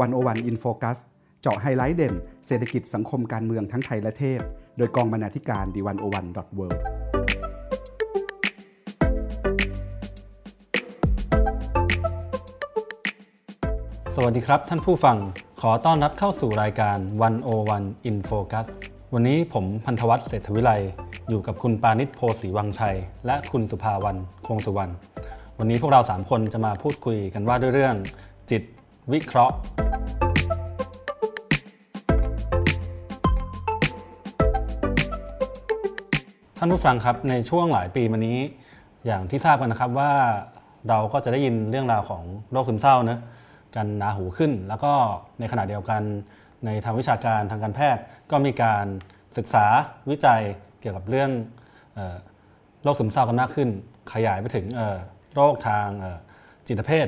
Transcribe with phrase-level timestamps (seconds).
[0.00, 0.98] One-O-One In Focus
[1.42, 2.14] เจาะไฮไลท์เด่น
[2.46, 4.40] เศรษฐกิจสังคมการเมืองทั้งไทยและเทศ
[4.76, 6.66] โดยกองบรรณาธิการ The One-O-One dot world
[14.14, 15.16] สวัสดีครับท่านผู้ฟัง
[15.60, 16.98] ขอต้อนรับเข้าสู่รายการ
[17.52, 18.66] 101 In Focus
[19.14, 20.72] วันนี้ผมพันธวัฒน์เศรษฐวิไล
[21.28, 24.92] อยู่กับคุณปาณิส โพธิ์ศรีวังชัย และคุณสุภาวันคงสุวรรณ
[25.58, 27.94] วันนี้พวกเราสามคนจะมาพูดคุยกันว่าด้วยเรื่อง
[28.50, 28.62] จิต
[29.12, 29.54] วิเคราะห์
[36.60, 38.38] ท่านผู้ฟังครับในช่วงหลายปีมานี้
[39.06, 40.12] อย่างที่ทราบกันนะครับว่า
[40.88, 42.22] เราก็จะได้ยินเรื่องราวของ
[42.52, 43.18] โรคซึมเศร้านะ
[43.76, 44.92] กันหนาหูขึ้น แล้วก็
[45.40, 46.02] ในขณะเดียวกัน
[46.66, 48.86] ในทางวิชาการทางการแพทย์ ก็มีการ
[49.36, 49.66] ศึกษา
[50.10, 50.42] วิจัย
[50.80, 51.30] เกี่ยวกับเรื่อง
[52.82, 53.68] โรคซึมเศร้ากันมากขึ้น
[54.12, 54.66] ขยายไปถึง
[55.34, 55.88] โรคทาง
[56.68, 57.06] จิตเภท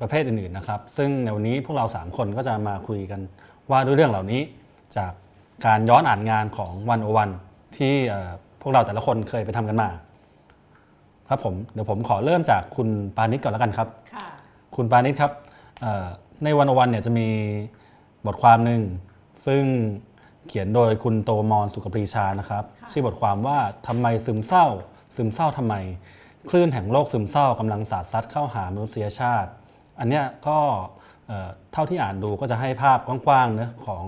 [0.00, 3.20] ประเภทอื่นๆนะครับ ซึ่งในวันนี้พวกเรา 3 คนก็จะมาคุยกัน
[3.70, 4.40] ว่าด้วยเรื่องเหล่านี้
[4.96, 5.12] จาก
[5.66, 7.30] การย้อนอ่านงานของวันโอวัน
[7.78, 7.96] ที่
[8.66, 9.88] วกเราแต่ละคนเคยไปทำกันมา
[11.28, 13.88] ครับผมเดี๋ยวผมขอเริ่มจากคุณปานิชก่อนแล้วกันครับ
[14.76, 15.32] คุณปานิชครับ
[16.44, 17.28] ในวันโอวันเนี่ยจะมี
[18.26, 18.82] บทความหนึ่ง
[19.46, 19.62] ซึ่ง
[20.48, 24.66] เขียนโดยคุณโตมอนสุขปรีชานะครับ ชื่อบทความว่าทำไมซึมเศร้า
[25.16, 25.74] ซึมเศร้าทำไม
[26.48, 29.50] คลื่นแห่งโลกซึมเศร้ากำลังสาดซัดเข้าหามนุษยชาติ
[29.98, 30.58] อันนี้ก็
[31.72, 34.02] เท่าที่อ่านดูก็จะให้ภาพกว้างๆเนะของ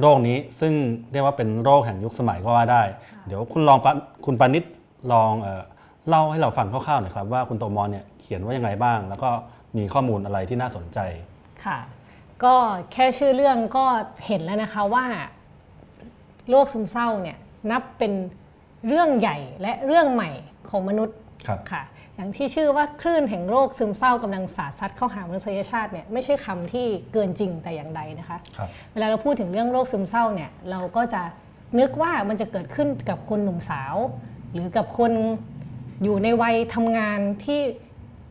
[0.00, 0.72] โรคนี้ซึ่ง
[1.12, 2.82] เรียกว่าเป็นโรคแห่งยุคสมัยก็ว่าได้
[3.26, 3.78] เดี๋ยวคุณลอง
[4.26, 4.64] คุณปานิช
[5.12, 5.32] ลอง
[6.08, 9.30] เล่าให้เราฟังคร่าวๆหน่อยครับ ว่าคุณโตมอนเนี่ยเขียนว่ายังไงบ้าง แล้วก็
[9.76, 10.98] มีข้อมูลอะไรที่น่าสนใจ
[11.64, 11.78] ค่ะ
[12.44, 12.54] ก็
[12.92, 13.84] แค่ชื่อเรื่องก็
[14.26, 15.06] เห็นแล้วนะคะว่า
[16.50, 17.38] โรคซึมเศร้าเนี่ย
[17.70, 18.12] นับเป็น
[18.86, 20.30] เรื่องใหญ่และเรื่องใหม่
[20.70, 21.16] ของมนุษย์
[21.70, 21.82] ค่ะ
[22.16, 28.60] อย่างที่ชื่อว่าคลื่นแห่งโรคซึมเศร้ากำลังสาดซัดเข้าหามนุษยชาติเนี่ยไม่ใช่คำที่เกินจริงแต่อย่างใดนะคะค
[28.92, 31.22] เวลาเราพูดถึงเรื่องโรคซึมเศร้าเนี่ยเราก็จะ
[31.78, 33.94] นึกว่ามันจะเกิดขึ้นกับคนหนุ่มสาว
[34.52, 35.12] หรือกับคน
[36.02, 37.60] อยู่ในวัยทำงานที่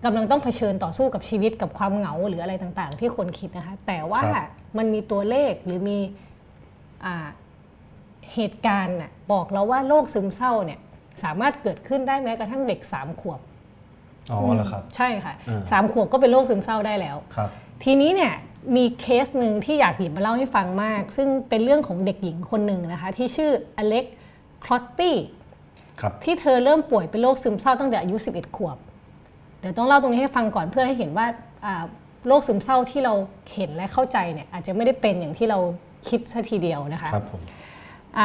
[0.05, 4.21] กำลังต้องเผชิญต่อสู้กับชีวิตกับความเหงาหรืออะไรต่างๆ ที่คนคิดนะคะแต่ว่า
[4.77, 5.97] มันมีตัวเลขหรือมี
[8.33, 8.97] เหตุการณ์
[9.31, 10.79] บอกเราว่าโรคซึมเศร้าเนี่ย
[11.23, 13.39] สามารถเกิดขึ้นได้แม้กระทั่งเด็กสามขวบ
[14.31, 15.33] อ๋อเหรอครับใช่ค่ะ
[15.71, 17.49] สามขวบก็เป็นโรคซึมเศร้าได้แล้วครับ
[17.83, 18.33] ทีนี้เนี่ย
[18.75, 24.05] มีเคสหนึ่งที่อยากหยิบมาเล่าให้ฟังมาก ซึ่งเป็นเรื่องของเด็กหญิงคนหนึ่งนะคะ ที่ชื่ออเล็ก
[24.63, 25.15] คลอตตี้
[26.23, 28.77] ที่เธอเริ่มป่วยเป็นโรคซึมเศร้าตั้งแต่อายุ 11 ขวบ
[29.59, 31.25] เดี๋ยวต้องเล่าตรงนี้ให้ฟังก่อนเพื่อให้เห็นว่า
[32.27, 33.13] โรคซึมเศร้าที่เรา
[33.53, 35.59] เห็นและเข้าใจเนี่ยอาจจะไม่ได้เป็นอย่างที่เรา
[36.09, 37.41] คิดซะทีเดียวนะคะครับผม
[38.17, 38.19] อ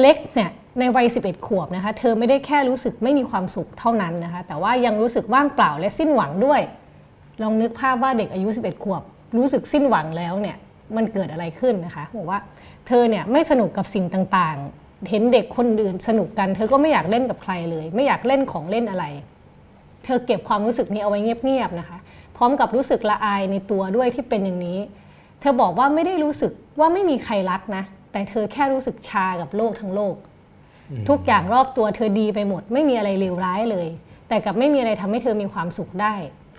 [0.00, 6.60] เล็กซ์เนี่ย ในวัย 11 ขวบนะคะ เธอไม่ได้แค่รู้สึกไม่มีความสุขเท่านั้นนะคะ แต่ว่ายังรู้สึกว่างเปล่าและสิ้นหวังด้วย
[7.42, 9.02] ลองนึกภาพว่าเด็กอายุ 11 ขวบ
[9.36, 10.56] รู้สึกสิ้นหวังแล้วเนี่ย
[10.96, 12.38] มันเกิดอะไรขึ้นนะคะ บอกว่า
[12.86, 19.04] เธอเนี่ยไม่สนุกกับสิ่งต่างๆ เห็นเด็กคนอื่นสนุกกัน เธอก็ไม่อยากเล่นกับใครเลย ไม่อยากเล่นของเล่นอะไร
[20.04, 21.98] เธอเก็บความรู้สึกนี้เอาไว้เงียบๆนะคะ
[22.36, 24.78] พร้อมกับรู้สึกละอายในตัวด้วยที่เป็นอย่างนี้
[25.40, 27.82] เธอบอกว่าไม่ได้รู้สึกว่าไม่มีใครรักนะ
[28.12, 30.14] แต่เธอแค่รู้สึกชากับโลกทั้งโลก
[31.08, 33.88] ทุกอย่างรอบตัวเธอดีไปหมด ไม่มีอะไรเลวร้ายเลย
[34.28, 36.14] แต่กับไม่มีอะไรทำให้เธอมีความสุขได้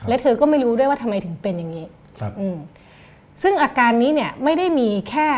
[0.08, 1.86] และเธอก็ไม่รู้ด้วยว่าทำไมถึงเป็นอย่างนี้
[3.44, 5.30] ซึ่งอาการนี้เนี่ยไม่ได้มีแค่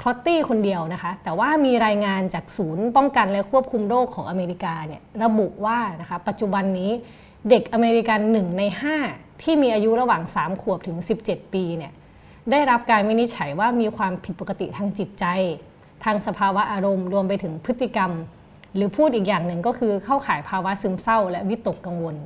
[0.00, 6.90] คลอตตี้คนเดียวนะคะ แต่ว่ามีรายงานจากศูนย์ป้องกันและควบคุมโรคของอเมริกาเนี่ยระบุว่านะคะปัจจุบันนี้
[7.50, 8.62] เด็กอเมริกัน 1 ใน
[9.02, 10.96] 5 ที่มีอายุระหว่าง 3 ขวบถึง
[11.26, 11.92] 17 ปีเนี่ย
[12.50, 15.24] ได้รับการวินิจฉัยว่ามีความผิดปกติทางจิตใจ
[16.04, 18.10] ทางสภาวะอารมณ์รวมไปถึงพฤติกรรม
[18.74, 22.16] หรือพูดอีกอย่างหนึ่งก็คือเข้าข่ายภาวะซึมเศร้า และวิตกกังวล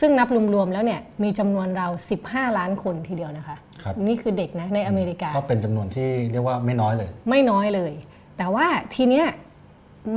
[0.00, 1.88] ซึ่งนับรวมๆแล้วเนี่ยมีจำนวนเรา
[2.22, 7.92] 15 ล้านคนทีเดียวนะคะคนี่คือเด็กนะในอเมริกา ก็เป็นจำนวนที่เรียกว่าไม่น้อยเลย ไม่น้อยเลย
[8.36, 9.26] แต่ว่าทีเนี้ย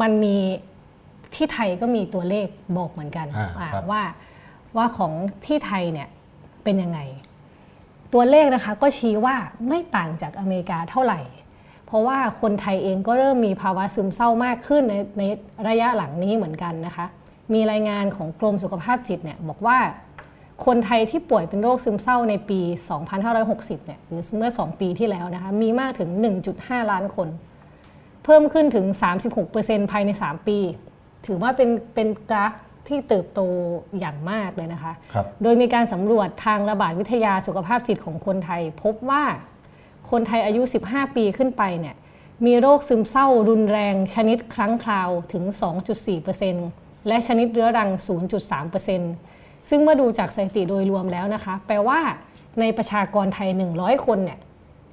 [0.01, 0.35] มันมี
[1.35, 2.47] ที่ไทยก็มีตัวเลข
[2.77, 3.27] บอกเหมือนกัน
[3.91, 4.01] ว่า
[4.77, 5.11] ว่าของ
[5.45, 6.07] ที่ไทยเนี่ย
[6.63, 6.99] เป็นยังไง
[8.13, 9.35] ตัวเลขนะคะก็ชี้ว่า
[9.67, 11.19] ไม่ต่างจากอเมริกาเท่าไหร่
[11.87, 15.23] เพราะว่าคนไทยเองก็เริ่มมีภาวะซึมเศร้ามากขึ้นในใน
[15.67, 17.05] ระยะหลังนี้เหมือนกันนะคะ
[17.53, 19.77] มีรายงานของกรมสุขภาพจิตเนี่ยบอกว่า
[20.65, 22.59] คนไทยที่ป่วยเป็นโรคซึมเศร้าในปี
[23.23, 26.09] 2560 เนี่ยหรือเมื่อ 2 ปีที่แล้วนะคะ มีมากถึง
[26.51, 27.27] 1.5 ล้านคน
[28.23, 28.85] เพิ่มขึ้นถึง
[29.39, 30.57] 36%ภายใน 3 ปี
[31.25, 32.53] ถือว่าเป็นเป็นกราฟ
[32.87, 33.41] ที่เติบโต
[33.99, 39.23] อย่างมากเลยนะคะคโดยมีการสำรวจทางระบาดวิทยาสุขภาพจิตของคนไทย พบว่า
[40.11, 41.95] คนไทยอายุ 15 ปีขึ้นไปเนี่ย
[42.45, 45.43] มีโรคซึมเศร้ารุนแรงชนิดครั้งคราวถึง
[46.25, 47.89] 2.4%และชนิดเรื้อรัง
[48.59, 51.99] 0.3%ซึ่งเมื่อดูจากสถิติโดยรวมแล้วนะคะ แปลว่า
[52.59, 54.39] ในประชากรไทย 100 คนเนี่ย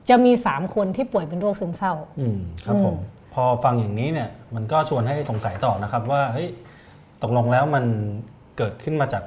[0.08, 2.96] จะมี 3 คนที่ป่วยเป็นโรคซึมเศร้าอืมครับผม
[3.34, 6.48] พอฟังอย่างนี้เนี่ยมันก็ชวนให้สงสัยต่อนะครับว่าเฮ้ย
[7.22, 7.84] ตกลงแล้วมัน
[8.56, 9.24] เกิดขึ้นมาจาก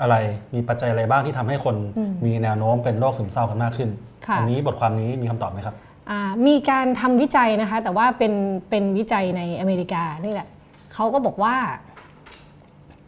[0.00, 0.16] อะไร
[0.54, 1.76] มีปัจจัยอะไรบ้างที่ทำให้คน
[2.24, 5.74] มีแนวโน้มเป็นโรคซึมเศร้ากันมากขึ้นค่ะ อันี้บทความนี้มีคำตอบไหมครับ
[6.10, 8.32] อ่ามีการทำวิจัยนะคะ แต่ว่าเป็น
[8.70, 10.48] เป็นวิจัยในอเมริกานี่แหละ
[10.94, 11.56] เขาก็บอกว่า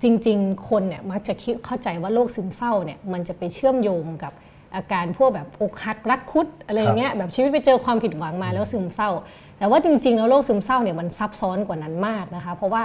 [0.03, 4.33] จริง ๆ คนเนี่ยมักจะคิดเข้าใจว่าโรคซึมเศร้าเนี่ยมันจะไปเชื่อมโยงกับ
[4.77, 9.11] อาการพวกแบบอกหักรักคุดอะไรอย่างเงี้ยแบบชีวิตไปเจอความผิดหวังมาแล้วซึมเศร้า
[9.59, 12.83] แต่ว่าจริงๆแล้วโรคซึมเศร้าเนี่ยมันซับซ้อนกว่านั้นมากนะคะ เพราะว่า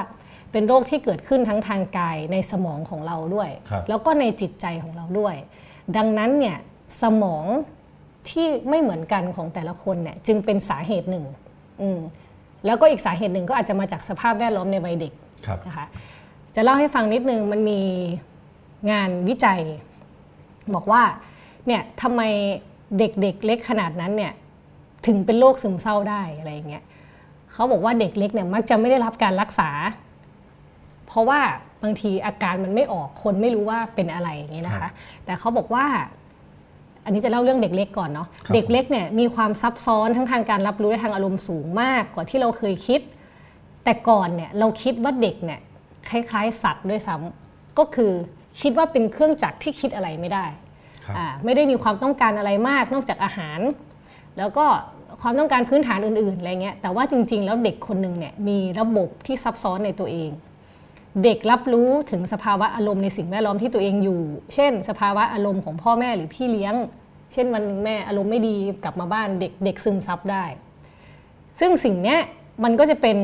[0.51, 5.35] เป็นโรคที่เกิดขึ้นทั้งทางกายในสมองของเราด้วยครับแล้วก็ในจิตใจของเราด้วย
[5.97, 6.57] ดังนั้นเนี่ย
[7.01, 7.45] สมอง
[8.29, 11.25] ที่ไม่เหมือนกันของแต่ละคนเนี่ยจึงเป็นสาเหตุหนึ่ง
[11.81, 11.99] อืม
[12.65, 15.13] แล้วก็อีกสาเหตุหนึ่งก็อาจจะมาจากสภาพแวดล้อมในวัยเด็ก
[15.45, 15.85] ครับนะคะ
[16.55, 17.79] จะเล่าให้ฟังนิดนึงมันมี
[18.91, 19.61] งานวิจัย
[20.73, 21.01] บอกว่า
[21.67, 22.21] เนี่ยทำไม
[22.97, 24.33] เด็กๆเเล็กขนาดนั้นเนี่ย
[25.07, 26.83] ถึงเป็นโรคซึมเศร้าได้อะไรอย่างเงี้ย
[27.53, 29.69] เขาบอกว่าเด็กเล็กเนี่ยมักจะไม่ได้รับการรักษา
[31.07, 31.39] เพราะว่า
[31.83, 34.91] บางทีอาการมันไม่ออกคนไม่รู้ว่าเป็นอะไรอย่างนี้นะครัคะบ
[35.25, 35.85] แต่เขาบอกว่า
[37.05, 43.01] อันนี้จะเล่าเรื่องเด็กเล็กก่อนเนาะครับเด็กเล็กเนี่ยมีความซับซ้อนทั้งทางการรับรู้และทางอารมณ์สูงมากกว่าที่เราเคยคิด
[43.83, 45.59] แต่ก่อนเนี่ยเราคิดว่าเด็กเนี่ย
[46.09, 48.11] คล้ายๆสัตว์ด้วยซ้ำก็คือ
[48.61, 50.45] คิดว่าเป็นเครื่องจักรที่คิดอะไรไม่ได้
[51.05, 53.59] ครับอ่าไม่ได้มีความต้องการอะไรมากนอกจากอาหาร
[54.37, 54.65] แล้วก็
[55.21, 60.29] ความต้องการพื้นฐานอื่นๆอะไรเงี้ยแต่ว่าจริงๆ แล้วเด็กคนหนึ่งเนี่ยมีระบบที่ซับซ้อนในตัวเอง
[61.23, 64.21] เด็กรับรู้ถึงสภาวะอารมณ์ในสิ่งแวดล้อมที่ตัวเองอยู่
[64.55, 66.75] เช่น สภาวะอารมณ์ของพ่อแม่หรือพี่เลี้ยง
[67.33, 70.45] เช่นวันหนึ่งแม่อารมณ์ไม่ดีกลับมาบ้านเด็กเด็กซึมซับได้
[71.59, 72.17] ซึ่งสิ่งนี้
[72.63, 73.17] มันก็จะเป็น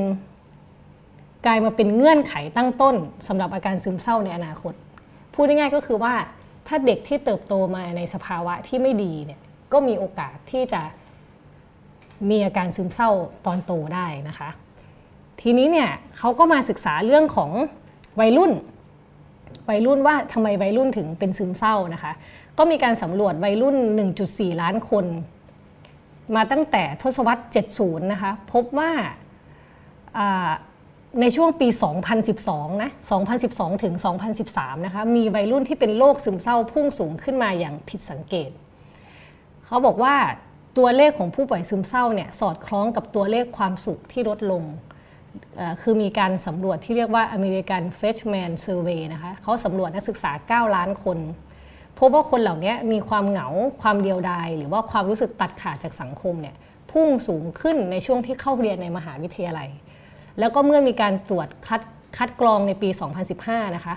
[1.45, 2.95] กลายมาเป็นเงื่อนไขตั้งต้น
[3.27, 4.73] สำหรับอาการซึมเศร้าในอนาคต
[5.33, 6.13] พูดง่ายๆก็คือว่า
[6.67, 9.39] ถ้าเด็กที่เติบโตมาในสภาวะที่ไม่ดีเนี่ย
[9.73, 10.81] ก็มีโอกาสที่จะ
[12.29, 13.09] มีอาการซึมเศร้า
[13.45, 14.49] ตอนโตได้นะคะ
[15.41, 17.51] ทีนี้เนี่ยเขาก็มาศึกษาเรื่องของ
[18.19, 18.51] วัยรุ่น
[19.69, 22.13] วัยรุ่นว่าทำไมวัยรุ่นถึงเป็นซึมเศร้านะคะ
[22.57, 23.75] ก็มีการสำรวจวัยรุ่น
[24.19, 25.05] 1.4 ล้านคน
[26.35, 27.43] มาตั้งแต่ทศวรรษ
[27.77, 28.91] 70 นะคะ พบว่า
[31.21, 31.67] ในช่วงปี
[32.25, 32.91] 2012 นะ
[33.35, 33.93] 2012 ถึง
[34.39, 38.49] 2013 นะคะ มีวัยรุ่นที่เป็นโรคซึมเศร้าพุ่งสูงขึ้นมาอย่างผิดสังเกต
[39.65, 40.15] เขาบอกว่า
[40.77, 44.63] ตัวเลขของผู้ป่วยซึมเศร้าเนี่ยสอดคล้องกับตัวเลขความสุขที่ลดลง
[45.81, 51.17] คือมีการสำรวจที่เรียกว่า American Freshman Survey นะคะเขาสำรวจนักศึกษา 9 ล้านคน
[51.99, 53.47] พบว่าคนเหล่านี้มีความเหงา
[53.81, 56.55] ความเดียวดาย หรือว่าความรู้สึกตัดขาดจากสังคมเนี่ย
[56.91, 59.69] พุ่งสูงขึ้นในช่วงที่เข้าเรียนในมหาวิทยาลัย
[60.39, 61.81] แล้วก็เมื่อมีการตรวจคัด
[62.17, 62.89] คัดกรองในปี
[63.31, 63.95] 2015 นะคะ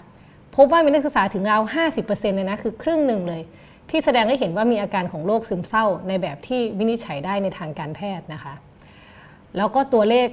[0.56, 1.62] พบว่ามีนักศึกษาถึงราว
[1.98, 3.42] 50%เลยนะ คือครึ่งหนึ่งเลย
[3.90, 8.54] ที่แสดงให้เห็นว่ามีอาการของโรคซึมเศร้า ในแบบที่วินิจฉัยได้ในทางการแพทย์นะคะ
[9.56, 10.28] แล้วก็ตัวเลข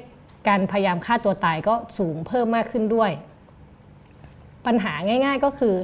[0.47, 3.11] การพยายามฆ่าตัวตายก็สูงเพิ่มมากขึ้นด้วย
[4.65, 5.75] ปัญหาง่าย ๆก็คือ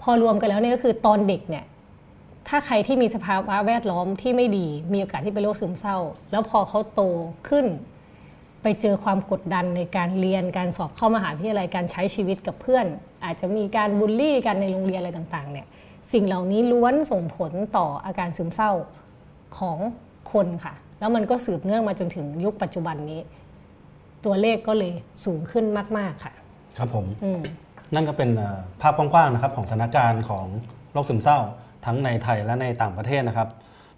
[0.00, 1.64] พอรวมกันแล้วเนี่ยก็คือตอนเด็กเนี่ย
[2.48, 5.98] ถ้าใครที่มีสภาวะแวดล้อมที่ไม่ดีมีโอกาสที่เป็นโรคซึมเศร้า
[6.32, 7.02] แล้วพอเขาโต
[7.48, 7.66] ขึ้น
[8.62, 12.86] ไปเจอความกดดันในการเรียนการสอบเข้ามหาวิทยาลัยการใช้ชีวิตกับเพื่อน
[13.24, 15.66] อาจจะมีการบูลลี่กันในโรงเรียนอะไรต่างๆเนี่ย
[16.12, 18.72] สิ่งเหล่านี้ล้วนส่งผลต่ออาการซึมเศร้า
[19.58, 19.78] ของ
[20.32, 23.20] คนค่ะ แล้วมันก็สืบเนื่องมาจนถึงยุคปัจจุบันนี้
[24.26, 24.92] ตัวเลขก็เลย
[25.24, 25.64] สูงขึ้น
[25.98, 26.32] มาก ๆ ค่ะ
[26.78, 27.40] ครับผมอืม
[27.94, 30.46] นั่นก็เป็นเอ่อภาพกว้างๆนะครับของสถานการณ์ของ
[30.92, 31.38] โรคซึมเศร้า
[31.86, 33.48] ทั้งในไทยและในต่างประเทศนะครับ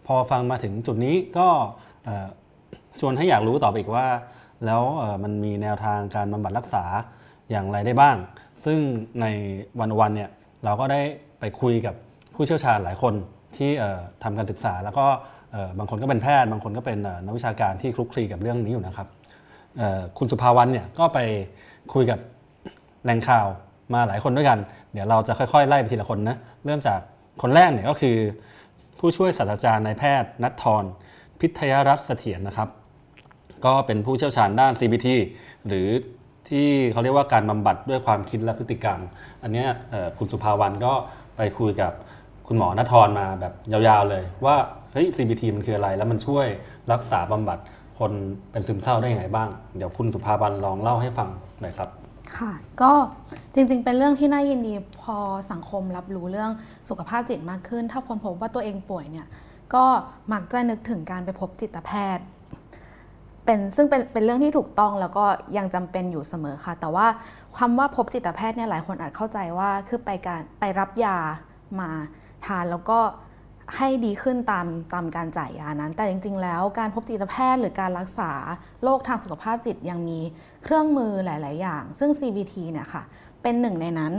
[0.07, 1.49] พอฟังมาถึงจุดนี้ก็
[2.05, 2.27] เอ่อ
[3.01, 4.07] ชวนให้อยากรู้ต่อไปอีกว่า
[4.67, 6.85] แล้วเอ่อมันมีแนวทางการบำบัดรักษา
[7.51, 8.17] อย่างไรได้บ้าง
[8.65, 8.79] ซึ่ง
[9.21, 9.27] ใน
[9.81, 10.31] วันวันๆเนี่ย
[10.65, 11.01] เราก็ได้
[11.41, 11.95] ไปคุยกับ
[12.35, 13.15] ผู้เชี่ยวชาญหลายคน
[13.57, 15.07] ที่เอ่อทำการศึกษา แล้วก็
[15.53, 19.16] เอ่อบางคนก็เป็นแพทย์ บางคนก็เป็นเอ่อนักวิชาการที่คลุกคลีกับเรื่องนี้อยู่นะครับเอ่อ
[20.19, 21.19] คุณสุภาวันเนี่ยก็ไป
[21.95, 22.19] คุยกับ
[23.05, 23.47] แหล่งข่าว
[23.95, 24.59] มาหลายคนด้วยกัน
[24.93, 27.01] เดี๋ยวเราจะค่อยๆ ไล่ไปทีละคนนะ เริ่มจาก
[27.43, 28.17] คนแรกเนี่ยก็คือ
[28.99, 30.85] ผู้ช่วยศาสตราจารย์นายแพทย์นัททร
[31.41, 32.69] พิทยรัตน์เสถียรนะครับ
[33.65, 35.09] ก็เป็นผู้เชี่ยวชาญด้าน CBT
[35.67, 35.89] หรือ
[36.49, 39.01] ที่เขาเรียกว่าการบำบัดด้วยความคิดและพฤติกรรม
[39.43, 39.65] อันนี้
[40.19, 40.93] คุณสุภาวันก็
[41.37, 41.93] ไปคุยกับ
[42.49, 44.57] คุณหมอนัททรมาแบบยาวๆเลยว่า
[44.93, 46.47] เฮ้ย CBT มันคืออะไรแล้วมันช่วย
[46.93, 47.59] รักษาบำบัด
[47.99, 48.13] คน
[48.51, 51.29] เป็นซึมเศร้าได้ยังไงบ้าง เดี๋ยวคุณสุภาวันลองเล่าให้ฟัง
[51.61, 51.89] หน่อยครับ
[52.39, 52.93] ค่ะ ก็
[53.55, 55.17] จริงๆ เป็นเรื่องที่น่ายินดีพอ
[55.53, 56.51] สังคมรับรู้เรื่อง
[56.89, 59.27] สุขภาพจิตมากขึ้น ถ้าคนพบว่าตัวเองป่วยเนี่ย
[59.75, 59.85] ก็
[60.33, 62.25] มักจะนึกถึงการไปพบจิตแพทย์
[63.45, 65.25] เป็นซึ่งเป็นเป็นเรื่องที่ถูกต้องแล้วก็
[65.57, 67.07] ยังจำเป็นอยู่เสมอค่ะ แต่ว่า
[67.59, 71.17] คำว่าพบจิตแพทย์เนี่ยหลายคนอาจเข้าใจว่าคือไปการไปรับยา
[71.81, 71.91] มา
[72.47, 72.99] ทานแล้วก็
[73.77, 78.33] ให้ดีขึ้นตามตามการจ่ายยานั้น แต่จริง ๆ แล้วการพบจิตแพทย์หรือการรักษา
[78.83, 80.19] โรคทางสุขภาพจิตยังมี
[80.65, 83.03] เครื่องมือหลาย ๆ อย่าง ซึ่ง CBT เนี่ยค่ะ
[83.43, 84.13] เป็นหนึ่งในนั้น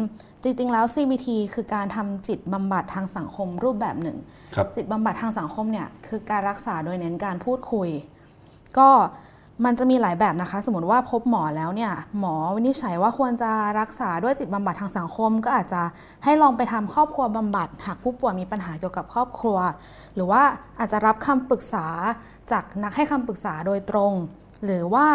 [0.43, 4.17] จริง ๆ แล้ว CBT คือการทำจิตบำบัดทางสังคมรูปแบบหนึ่ง
[4.55, 7.89] ครับจิตบำบัดทางสังคมเนี่ยคือการรักษาโดยเน้นการพูดคุย
[8.77, 8.89] ก็
[9.65, 15.81] มันจะมีหลายแบบนะคะ สมมติว่าพบหมอแล้วเนี่ย หมอวินิจฉัยว่าควรจะรักษาด้วยจิตบำบัดทางสังคม ก็อาจจะ
[16.23, 19.57] ให้ลองไปทำครอบครัวบำบัด หากผู้ป่วยมีปัญหาเกี่ยวกับครอบครัว
[20.15, 20.41] หรือว่า
[20.79, 21.87] อาจจะรับคำปรึกษา
[22.51, 24.13] จากนักให้คำปรึกษาโดยตรง
[24.65, 25.05] หรือว่า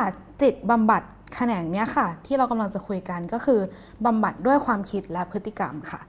[0.43, 1.03] จิตบำบัด
[1.35, 3.61] แขนงเนี้ยค่ะ ที่เรากำลังจะคุยกันก็คือ
[4.05, 6.01] บำบัดด้วยความคิดและพฤติกรรมค่ะ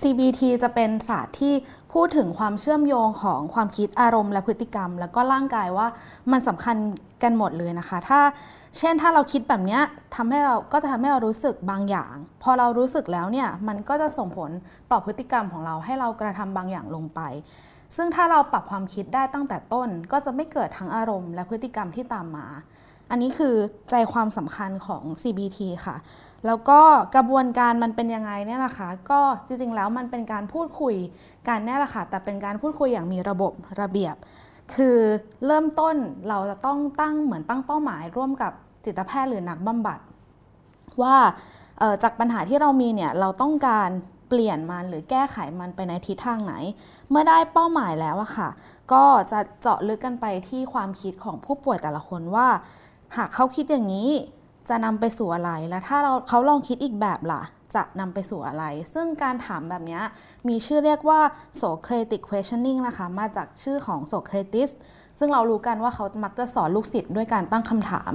[0.00, 1.54] CBT จะเป็นศาสตร์ที่
[1.92, 5.86] พูดถึงความเชื่อมโยงของความคิดอารมณ์และพฤติกรรม แล้วก็ร่างกายว่า
[6.32, 6.76] มันสำคัญ
[7.22, 8.20] กันหมดเลยนะคะ ถ้า
[8.78, 9.78] เช่นถ้าเราคิดแบบนี้
[10.14, 14.50] ทำให้เราก็จะทำให้เรารู้สึกบางอย่าง พอเรารู้สึกแล้วเนี่ยมันก็จะส่งผล
[14.90, 17.20] ต่อพฤติกรรมของเราให้เรากระทำบางอย่างลงไป
[17.96, 22.46] ซึ่งถ้าเราปรับความคิดได้ตั้งแต่ต้น ก็จะไม่เกิดทั้งอารมณ์และพฤติกรรมที่ตามมา
[23.10, 23.54] อันนี้คือ
[23.90, 25.96] ใจความสำคัญของ CBT ค่ะ
[26.46, 26.80] แล้วก็
[27.16, 30.94] กระบวนการมันเป็นยังไงเนี่ยนะคะ ก็จริงๆแล้วมันเป็นการพูดคุย
[31.48, 34.16] กันเนี่ยแหละค่ะแต่เป็นการพูดคุยอย่างมีระบบระเบียบ
[34.74, 34.98] คือ
[35.46, 35.96] เริ่มต้น
[36.28, 38.52] เราจะต้องตั้งเหมือนตั้งเป้าหมาย ร่วมกับ
[38.84, 39.98] จิตแพทย์หรือนักบำบัด
[41.02, 41.16] ว่า
[42.02, 43.90] จากปัญหาที่เรามีเนี่ยเราต้องการ
[44.28, 46.54] เปลี่ยนมันหรือแก้ไขมันไปในทิศทางไหน
[47.08, 48.48] เมื่อได้เป้าหมายแล้วอะค่ะ
[48.92, 52.48] ก็จะเจาะลึกกันไปที่ความคิดของผู้ป่วยแต่ละคนว่า
[53.16, 54.10] หากเขาคิดอย่างนี้
[54.68, 57.42] จะนำไปสู่อะไร และถ้าเราเขาลองคิดอีกแบบล่ะ
[57.74, 58.64] จะนำไปสู่อะไร
[58.94, 60.00] ซึ่งการถามแบบนี้
[60.48, 61.20] มีชื่อเรียกว่า
[61.60, 64.70] Socratic questioning นะคะ มาจากชื่อของ Socrates
[65.18, 68.12] ซึ่งเรารู้กันว่าเขามักจะสอนลูกศิษย์ด้วยการตั้งคำถาม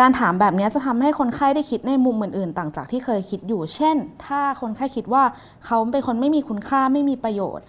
[0.00, 5.24] การถามแบบนี้จะทำให้คนไข้ได้คิดในมุมอื่นๆ ต่างจากที่เคยคิดอยู่ เช่น ถ้าคนไข้คิดว่า
[5.66, 7.64] เขาเป็นคนไม่มีคุณค่าไม่มีประโยชน์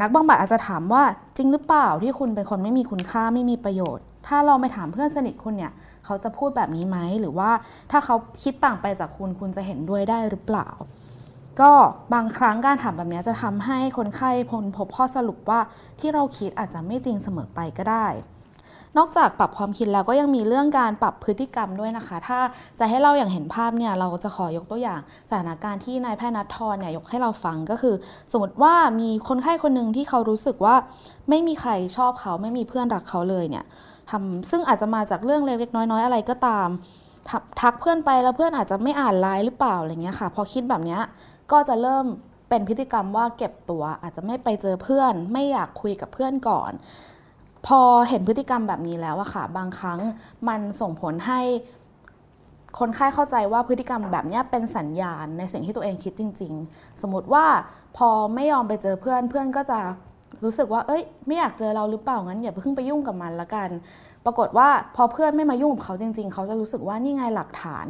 [0.00, 1.02] นักบำบัดอาจจะถามว่า
[1.36, 5.72] จริงหรือเปล่าที่คุณเป็นคนไม่มีคุณค่าไม่มีประโยชน์ ถ้าลองไปถามเพื่อนสนิทคุณเนี่ย
[6.06, 7.50] เขาจะพูดแบบนี้ไหมหรือว่า
[7.90, 10.68] ถ้าเขาคิดต่างไปจากคุณคุณจะเห็นด้วยได้หรือเปล่า
[11.60, 11.72] ก็
[12.14, 15.60] บางครั้งการถามแบบนี้จะทำให้คนไข้พ้นพบข้อสรุปว่า
[16.00, 18.08] ที่เราคิดอาจจะไม่จริงเสมอไปก็ได้
[18.98, 22.38] นอกจากปรับความคิดแล้วก็ยังมีเรื่องการปรับพฤติกรรมด้วยนะคะ ถ้า
[22.78, 27.94] จะให้เราอย่างเห็นภาพเนี่ยเราจะขอยกตัวอย่างสถานการณ์ที่นายแพทย์นัททรเนี่ยยกให้เราฟังก็คือ
[28.32, 30.74] สมมติว่ามีคนไข้คนหนึ่งที่เขารู้สึกว่า
[31.28, 33.64] ไม่มีใครชอบเขาไม่มีเพื่อนรักเขาเลยเนี่ย
[34.10, 36.68] ทำซึ่งอาจจะมาจากเรื่องเล็กๆน้อยๆอะไรก็ตาม
[37.60, 41.00] ทักเพื่อนไปแล้วเพื่อนอาจจะไม่อ่านไลน์หรือเปล่าอะไรเงี้ยค่ะ พอคิดแบบเนี้ย
[41.52, 42.04] ก็จะเริ่ม
[42.48, 46.72] เป็นพฤติกรรมว่าเก็บตัวอาจจะไม่ไปเจอเพื่อน ไม่อยากคุยกับเพื่อนก่อน
[47.66, 50.00] พอเห็นพฤติกรรมแบบนี้แล้วอะค่ะ บางครั้ง
[50.48, 51.40] มันส่งผลให้
[52.78, 57.44] คนไข้เข้าใจว่าพฤติกรรมแบบนี้เป็นสัญญาณในสิ่งที่ตัวเองคิดจริง ๆ สมมติว่า
[57.96, 59.78] พอไม่ยอมไปเจอเพื่อนเพื่อนก็จะ
[60.44, 63.70] รู้สึกว่า เอ้ย ไม่อยากเจอเราหรือเปล่างั้นอย่าเพิ่งไปยุ่งกับมันละกัน
[64.24, 67.86] ปรากฏว่าพอเพื่อนไม่มายุ่งกับเขาจริง ๆ เขาจะรู้สึกว่านี่ไงหลักฐาน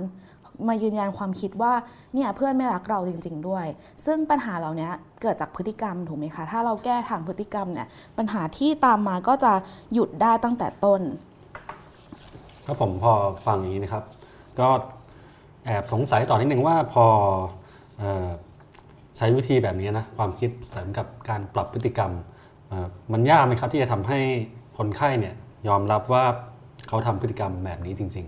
[0.69, 1.73] มายืนยันความคิดว่า
[2.15, 3.67] เนี่ยเพื่อนไม่รักเราจริง ๆ ด้วย
[4.07, 4.89] ซึ่งปัญหาเหล่านี้
[5.23, 7.87] เกิดจากพฤติกรรมถูกไหมคะ ถ้าเราแก้ทางพฤติกรรมเนี่ย
[8.19, 9.53] ปัญหาที่ตามมาก็จะ
[9.93, 11.01] หยุดได้ตั้งแต่ต้น
[12.67, 13.13] ครับผมพอ
[13.47, 14.05] ฟังอย่างนี้นะครับ
[14.61, 14.69] ก็
[15.67, 17.05] แอบสงสัยต่อนิดนึงว่าพอ
[18.03, 18.29] ออ
[19.17, 22.13] ใช้วิธีแบบนี้นะความคิดเสริมกับการปรับพฤติกรรม
[23.13, 24.19] มันยากไหมครับที่จะทำให้
[24.79, 25.35] คนไข้เนี่ย
[25.69, 26.25] ยอมรับว่า
[26.89, 28.27] เขาทำพฤติกรรมแบบนี้จริง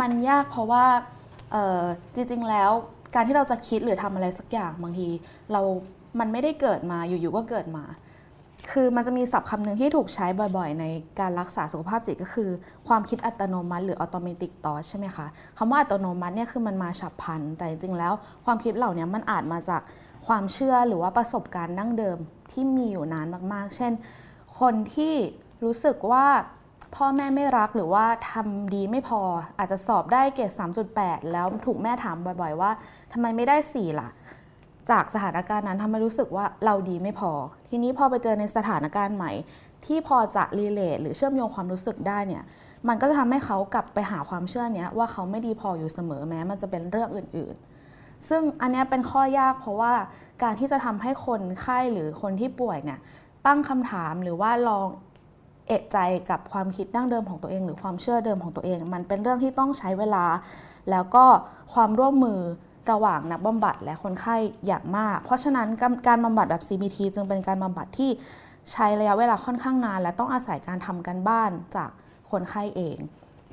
[0.00, 0.84] มันยากเพราะว่า
[2.14, 2.70] จริงๆแล้ว
[3.14, 5.08] การที่เราจะคิดหรือทำอะไรสักอย่างบางที
[5.52, 5.60] เรา
[6.20, 7.84] มันไม่ได้เกิดมาอยู่ๆก็เกิดมา
[8.72, 10.84] คือมันจะมีศัพท์คำหนึ่งที่ถูกใช้บ่อยๆ ใน
[11.20, 12.50] การรักษาสุขภาพจิตก็คือ
[12.88, 15.26] ความคิดอัตโนมัติ หรือ automatic thought ใช่ไหมคะ
[15.58, 18.12] คำว่าอัตโนมัติเนี่ยคือมันมาฉับพลันแต่จริงๆแล้ว
[18.44, 19.82] ความคิดเหล่านี้มันอาจมาจาก
[20.26, 22.18] ความเชื่อหรือว่าประสบการณ์ดั้งเดิม
[22.52, 23.92] ที่มีอยู่นานมากๆ เช่น
[24.60, 25.14] คนที่
[25.64, 26.26] รู้สึกว่า
[26.96, 29.22] พ่อแม่ไม่รักหรือว่าทำดีไม่พอ
[29.58, 30.50] อาจจะสอบได้เกรด
[30.90, 32.70] 3.8 แล้วถูกแม่ถามบ่อยๆ ว่า
[33.12, 34.08] ทำไมไม่ได้ 4 ล่ะ
[34.90, 37.32] จากสถานการณ์นั้นทำให้รู้สึกว่าเราดีไม่พอ
[37.68, 39.32] ทีนี้พอไปเจอในสถานการณ์ใหม่
[39.86, 42.42] ที่พอจะรีเลทหรือเชื่อมโยงความรู้สึกได้เนี่ย
[42.88, 47.73] มันก็จะทำให้เขากลับไปหาความเชื่อเนี้ยว่าเขาไม่ดีพออยู่เสมอแม้ มันจะเป็นเรื่องอื่นๆ
[48.28, 49.92] ซึ่งอันนี้เป็นข้อยากเพราะว่า
[50.42, 52.98] การที่จะทำให้คนไข้หรือคนที่ป่วยเนี่ย
[53.46, 54.88] ตั้งคำถามหรือว่าลอง
[55.68, 55.98] เอะใจ
[56.30, 60.24] กับความคิดดั้งเดิมของตัวเอง หรือความเชื่อเดิมของตัวเอง มันเป็นเรื่องที่ต้องใช้เวลา
[60.90, 61.24] แล้วก็
[61.72, 62.40] ความร่วมมือ
[62.90, 68.10] ระหว่างนักบำบัดและคนไข้อย่างมาก เพราะฉะนั้นการกาบำบัดแบบ CBT จึงเป็นการบำบัดที่
[68.72, 71.90] ใช้ระยะเวลาค่อนข้างนาน และต้องอาศัยการทำกันบ้านจาก
[72.30, 72.96] คนไข้เอง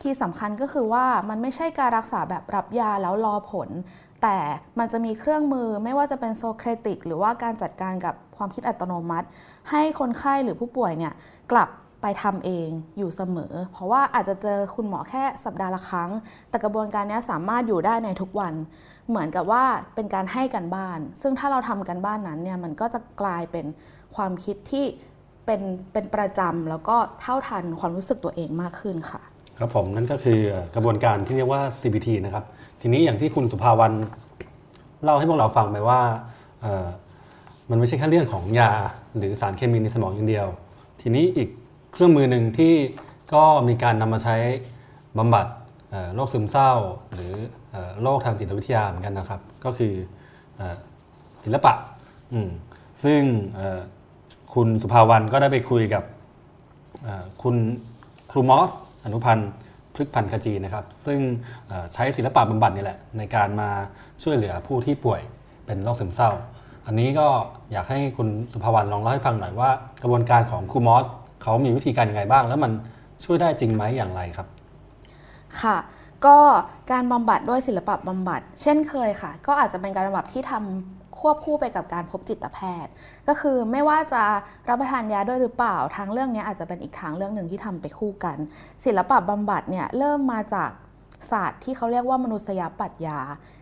[0.01, 3.69] ที่สำคัญก็คือว่ามันไม่ใช่การรักษาแบบรับยาแล้วรอผล
[4.21, 4.37] แต่
[4.79, 9.27] มันจะมีเครื่องมือไม่ว่าจะเป็นโซเครติก หรือว่าการจัดการกับความคิดอัตโนมัติ
[9.71, 11.13] ให้คนไข้หรือผู้ป่วยเนี่ย
[11.51, 11.69] กลับ
[12.01, 16.09] ไปทำเองอยู่เสมอ เพราะว่าอาจจะเจอคุณหมอแค่สัปดาห์ละครั้ง
[16.49, 18.53] แต่กระบวนการนี้สามารถอยู่ได้ในทุกวัน
[19.09, 19.63] เหมือนกับว่า
[19.95, 23.65] เป็นการให้กันบ้าน ซึ่งถ้าเราทำกันบ้านนั้นเนี่ยมันก็จะกลายเป็น
[24.15, 24.85] ความคิดที่
[25.45, 25.61] เป็น
[25.93, 29.21] เป็นประจำแล้วก็เท่าทันความรู้สึกตัวเองมากขึ้นค่ะ
[29.59, 30.39] ครับผมนั่นก็คือ
[30.75, 32.45] กระบวนการที่เรียกว่า CBT นะครับ
[32.81, 33.93] ทีนี้อย่างที่คุณสุภาวัน
[35.03, 36.01] เล่าให้พวกเราฟังไปว่า
[37.69, 38.71] มันไม่ใช่แค่เรื่องของยา
[39.17, 40.47] หรือสารเคมีในสมองอย่างเดียว
[41.01, 41.49] ทีนี้อีก
[41.93, 42.73] เครื่องมือหนึ่งที่
[43.33, 44.35] ก็มีการนำมาใช้
[45.17, 45.45] บำบัด
[46.15, 46.71] โรคซึมเศร้า
[47.13, 47.33] หรือ
[47.73, 49.93] อโรคทางจิตวิทยาเหมือนกันนะครับ ก็คือ
[50.59, 50.61] อ
[51.43, 51.73] ศิลปะ
[53.03, 53.21] ซึ่ง
[54.53, 56.03] คุณสุภาวันก็ได้ไปคุยกับ
[57.41, 57.55] คุณ
[58.31, 58.71] ครูมอส
[59.05, 59.49] อนุพันธ์
[59.95, 61.19] พฤกพันธ์ขจีนะครับ ซึ่ง
[61.93, 63.69] ใช้ศิลปะบำบัดนี่แหละ ในการมา
[64.23, 65.21] ช่วยเหลือผู้ที่ป่วย
[65.65, 66.31] เป็นโรคซึมเศร้า
[66.85, 67.27] อันนี้ก็
[67.71, 69.69] อยากให้คุณสุภาวรรณลองเล่าให้ฟังหน่อยว่า
[70.01, 71.05] กระบวนการของครูมอส
[71.43, 72.71] เขามีวิธีการยังไงบ้าง แล้วมัน
[73.23, 74.47] ช่วยได้จริงไหมอย่างไรครับ
[75.61, 75.77] ค่ะ
[76.25, 76.37] ก็
[76.91, 82.91] การบำบัดด้วยศิลปะบำบัด เช่นเคยค่ะ ก็อาจจะเป็นการบำบัดที่ทำ ควบคู่ไปกับการพบจิตแพทย์
[83.27, 84.23] ก็คือไม่ว่าจะ
[84.69, 88.37] รับประทานยาด้วยหรือเปล่าทางเรื่องนี้อาจจะเป็นอีกทางเรื่องหนึ่งที่ทำไปคู่กัน
[88.85, 90.71] ศิลปะบำบัดเนี่ยเริ่มมาจาก
[91.31, 93.19] ศาสตร์ที่เขาเรียกว่ามนุษยปรัชญา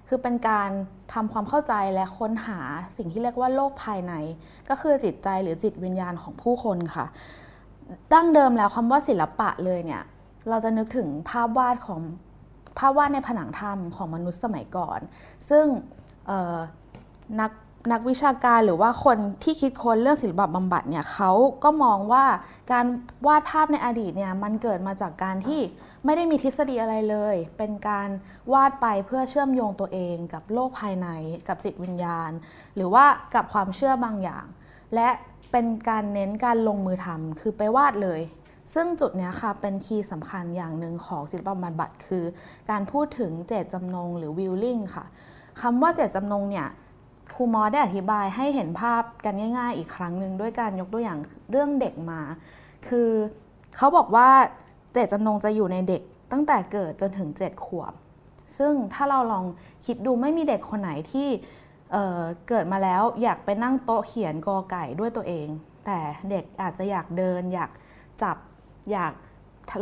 [0.08, 0.70] คือเป็นการ
[1.14, 2.60] ทำความเข้าใจและค้นหา
[2.98, 4.14] สิ่งที่เรียกว่าโลกภายใน
[4.70, 7.06] ก็คือจิตใจหรือจิตวิญญาณของผู้คนค่ะ
[8.14, 10.04] ดั้งเดิมแล้วคำว่าศิลปะเลยเนี่ย
[10.50, 12.00] เราจะนึกถึงภาพวาดของ
[12.80, 15.00] ภาพวาดในผนังถ้ำของมนุษย์สมัยก่อน
[15.50, 15.66] ซึ่ง
[17.42, 17.52] นัก
[17.92, 21.32] นักวิชาการหรือว่าคนที่คิดค้นเรื่องศิลปะบำบัดเนี่ยเขา
[21.64, 22.26] ก็มองว่า
[22.72, 22.86] การ
[23.28, 25.62] วาดภาพในอดีตเนี่ยมันเกิดมาจากการที่
[26.06, 28.10] ไม่ได้มีทฤษฎีอะไรเลย เป็นการ
[28.54, 31.08] วาดไปเพื่อเชื่อมโยงตัวเอง กับโลกภายใน
[31.48, 32.32] กับจิตวิญญาณ
[32.76, 33.06] หรือว่า
[33.36, 34.46] กับความเชื่อบางอย่าง
[34.96, 35.10] และ
[35.52, 38.22] เป็นการเน้นการลงมือทำคือไปวาดเลย
[38.74, 42.26] ซึ่งจุดนี้ค่ะเป็นคีย์สำคัญอย่างหนึ่งของศิลปะบำบัดคือ
[42.70, 45.06] การพูดถึงเจตจำนงหรือวิลลิ่งค่ะ
[45.62, 46.68] คำว่าเจตจำนงเนี่ย
[47.36, 51.20] ครูมอได้อธิบายให้เห็นภาพกันง่าย ๆ อีกครั้งหนึ่งด้วยการยกตัวอย่าง
[51.52, 52.22] เรื่องเด็กมา
[52.88, 53.10] คือ
[53.78, 54.30] เขาบอกว่า
[54.94, 57.94] เจตจำนงจะอยู่ในเด็กตั้งแต่เกิดจนถึง 7 ขวบ
[58.58, 59.46] ซึ่งถ้าเราลอง
[59.86, 61.28] คิดดูไม่มีเด็กคนไหนที่
[61.92, 65.48] เเกิดมาแล้วอยากไปนั่งโต๊ะเขียนกอไก่ด้วยตัวเอง
[65.86, 67.72] แต่เด็กอาจจะอยากเดิน อยาก
[68.22, 68.38] จับ
[68.92, 69.14] อยาก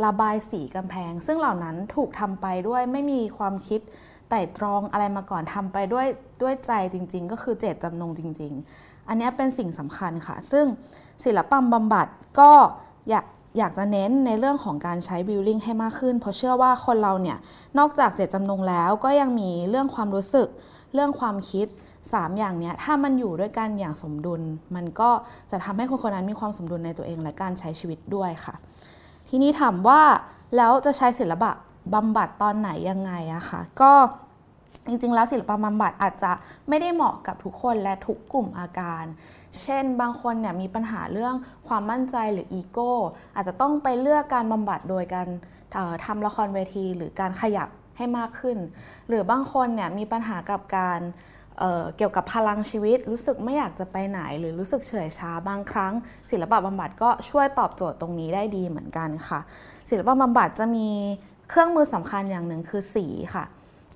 [0.04, 3.80] ระบายสีกำแพง ซึ่งเหล่านั้นถูกทำไปด้วยไม่มีความคิด
[4.28, 6.06] ไต่ตรองอะไรมาก่อนทำไปด้วย
[6.42, 10.66] ด้วยใจจริง ๆ ก็คือเจตจำนงจริง ๆ อันนี้เป็นสิ่งสำคัญค่ะ ซึ่ง
[11.24, 12.06] ศิลปะบำบัด
[12.40, 12.50] ก็
[13.10, 13.26] อยาก
[13.58, 17.38] อยากจะเน้นในเรื่องของการใช้บิลลิ่งให้มากขึ้น เพราะเชื่อว่าคนเราเนี่ย
[17.78, 20.48] นอกจากเจตจำนงแล้วก็ยังมีเรื่องความรู้สึก
[20.94, 21.66] เรื่องความคิด
[22.02, 24.42] 3 อย่างเนี้ยถ้ามันอยู่ด้วยกันอย่างสมดุล
[24.74, 25.10] มันก็
[25.50, 28.54] จะทำให้คนคนนั้นมีความสมดุลในตัวเองและการใช้ชีวิตด้วยค่ะ
[29.28, 30.00] ทีนี้ถามว่า
[30.56, 31.50] แล้วจะใช้ศิลปะ
[31.94, 33.92] บำบัดตอนไหนยังไงอะคะก็
[34.88, 36.32] จริงๆ แล้วศิลปะบำบัดอาจจะ
[36.68, 39.04] ไม่ได้เหมาะกับทุกคนและทุกกลุ่มอาการ
[39.62, 41.34] เช่น บางคนเนี่ยมีปัญหาเรื่อง
[41.68, 42.92] ความมั่นใจหรืออีโก้
[43.34, 45.28] อาจจะต้องไปเลือกการบำบัดโดยการ
[46.04, 48.58] ทำละครเวที หรือการขยับให้มากขึ้น
[49.08, 51.00] หรือบางคนเนี่ยมีปัญหากับการ
[51.58, 55.92] เเกี่ยวกับพลังชีวิต รู้สึกไม่อยากจะไปไหน หรือรู้สึกเฉื่อยช้าบางครั้ง
[56.30, 59.40] ศิลปะบำบัดก็ช่วยตอบโจทย์ตรงนี้ได้ดีเหมือนกันค่ะ
[59.90, 60.88] ศิลปะบำบัดจะมี
[61.48, 63.44] เครื่องมือสำคัญอย่างหนึ่งคือสีค่ะ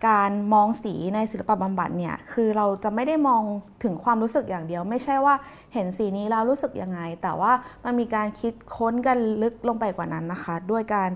[0.08, 3.42] การมองสีในศิลปะบำบัดเนี่ยคือเราจะไม่ได้มอง
[3.82, 5.34] ถึงความรู้สึกอย่างเดียว ไม่ใช่ว่า
[5.74, 7.52] เห็นสีนี้แล้วรู้สึกยังไง แต่ว่า
[7.84, 11.10] มันมีการคิดค้นกันลึกลงไปกว่านั้นนะคะ ด้วยการ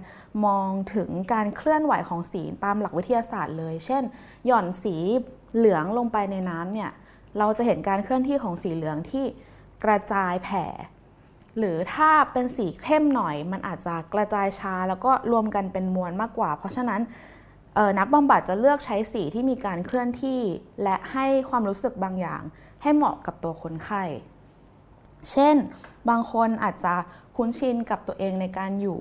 [0.46, 4.02] มองถึงการเคลื่อนไหวของสีตามหลักวิทยาศาสตร์เลย เช่น
[4.46, 4.96] หย่อนสี
[5.56, 6.90] เหลืองลงไปในน้ำเนี่ย
[7.38, 9.24] เราจะเห็นการเคลื่อนที่ของสีเหลืองที่
[9.84, 10.64] กระจายแผ่
[11.58, 17.00] หรือถ้าเป็นสีเข้มหน่อย มันอาจจะกระจายช้าแล้วก็รวมกันเป็นมวลมากกว่า เพราะฉะนั้น
[17.98, 20.40] นักบำบัดจะเลือกใช้สีที่มีการเคลื่อนที่
[20.82, 22.42] และให้ความรู้สึกบางอย่าง
[22.82, 24.02] ให้เหมาะกับตัวคนไข้
[25.32, 25.56] เช่น
[26.08, 26.94] บางคนอาจจะ
[27.36, 29.00] คุ้นชินกับตัวเองในการอยู่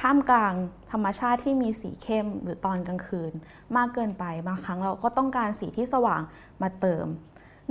[0.00, 0.52] ท่ามกลาง
[0.92, 3.32] ธรรมชาติที่มีสีเข้มหรือตอนกลางคืน
[3.76, 6.22] มากเกินไปบางครั้งเราก็ต้องการสีที่สว่าง
[6.62, 7.06] มาเติม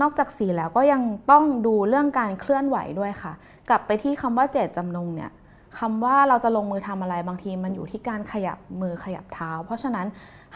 [0.01, 1.01] นอกจากสีแล้วก็ยัง
[1.31, 3.33] ต้องดูเรื่องการเคลื่อนไหวด้วยค่ะ
[3.69, 5.31] กลับไปที่คำว่าเจตจำนงเนี่ย
[5.79, 10.07] คำว่าเราจะลงมือทำอะไรบางทีมันอยู่ที่การขยับมือขยับเท้า เพราะฉะนั้น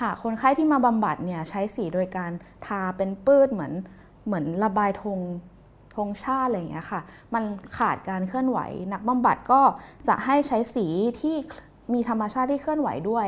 [0.02, 2.32] หากคนไข้ที่มาบำบัดเนี่ยใช้สีโดยการ
[2.66, 3.74] ทาเป็นปื้ดเหมือน
[4.26, 5.20] เหมือนระบายธง
[5.96, 7.02] ธงชาติอะไรอย่างเงี้ยค่ะ
[7.34, 7.44] มัน
[7.78, 8.60] ขาดการเคลื่อนไหว
[8.94, 9.62] นักบำบัดก็
[10.08, 10.88] จะให้ใช้สี
[11.20, 11.36] ที่
[11.94, 13.28] มีธรรมชาติที่เคลื่อนไหวด้วย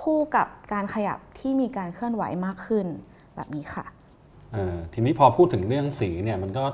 [0.00, 2.86] คู่กับการขยับที่มีการเคลื่อนไหวมากขึ้น
[3.34, 3.86] แบบนี้ค่ะ
[4.92, 6.64] ทีนี้พอพูดถึงเรื่องสีเนี่ยมันก็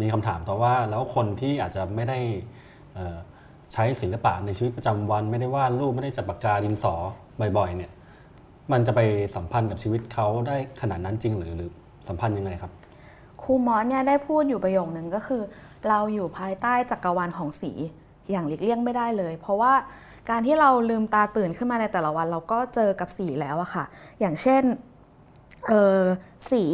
[0.00, 2.18] มีคำถามต่อว่าแล้วคนที่อาจจะไม่ได้
[3.72, 6.94] ใช้ศิลปะในชีวิตประจำวัน ไม่ได้วาดรูปไม่ได้จับปากกาดินสอ
[7.58, 7.90] บ่อยๆเนี่ย
[8.72, 9.00] มันจะไป
[9.36, 11.70] สัมพันธ์กับชีวิตเขาได้ขนาดนั้นจริงหรือหรือ
[12.08, 12.72] สัมพันธ์ยังไงครับ
[13.42, 15.42] ครูมอสเนี่ยได้พูดอยู่ประโยคนึงก็คือ
[15.88, 17.72] เราอยู่ภายใต้จักรวาลของสี
[18.30, 19.72] อย่างหลีกเลี่ยงไม่ได้เลย เพราะว่า
[20.30, 23.84] การที่เราลืมตาตื่นขึ้นมาในแต่ละวัน เราก็เจอกับสีแล้วอะค่ะ
[24.20, 24.62] อย่างเช่น
[25.68, 26.02] เออ
[26.50, 26.64] สี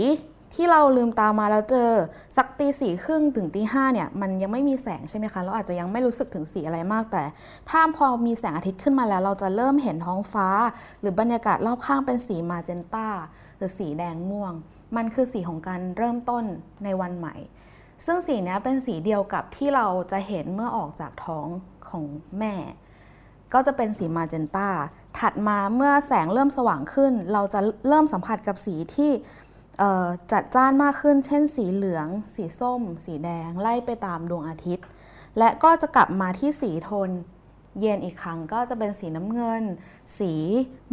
[0.54, 1.90] ที่เราลืมตามาแล้วเจอ
[2.36, 7.22] สักตีสี่ครึ่งถึงตีห้าเนี่ยมันยังไม่มีแสงใช่ไหมคะเราอาจจะยังไม่รู้สึกถึงสีอะไรมากแต่
[7.70, 10.48] ถ้าพอมีแสงอาทิตย์ขึ้นมาแล้ว เราจะเริ่มเห็นท้องฟ้า
[11.00, 13.08] หรือบรรยากาศรอบข้างเป็นสีมาเจนตา
[13.56, 14.52] หรือสีแดงม่วง
[14.96, 16.44] มันคือสีของการเริ่มต้น
[16.84, 17.34] ในวันใหม่
[18.04, 21.46] ซึ่งสีนี้เป็นสีเดียวกับที่เราจะเห็นเมื่อออกจากท้อง
[21.88, 22.04] ของ
[22.38, 22.54] แม่
[23.52, 24.68] ก็จะเป็นสีมาเจนตา
[25.18, 29.10] ถัดมาเมื่อแสงเริ่มสว่างขึ้น เราจะเริ่มสัมผัสกับสีที่
[30.32, 34.86] จัดจ้านมากขึ้น เช่น สีเหลือง สีส้ม สีแดง ไล่ไปตามดวงอาทิตย์
[35.38, 37.10] และก็จะกลับมาที่สีโทน
[37.80, 39.62] เย็นอีกครั้งก็จะเป็นสีน้ำเงิน
[40.18, 40.32] สี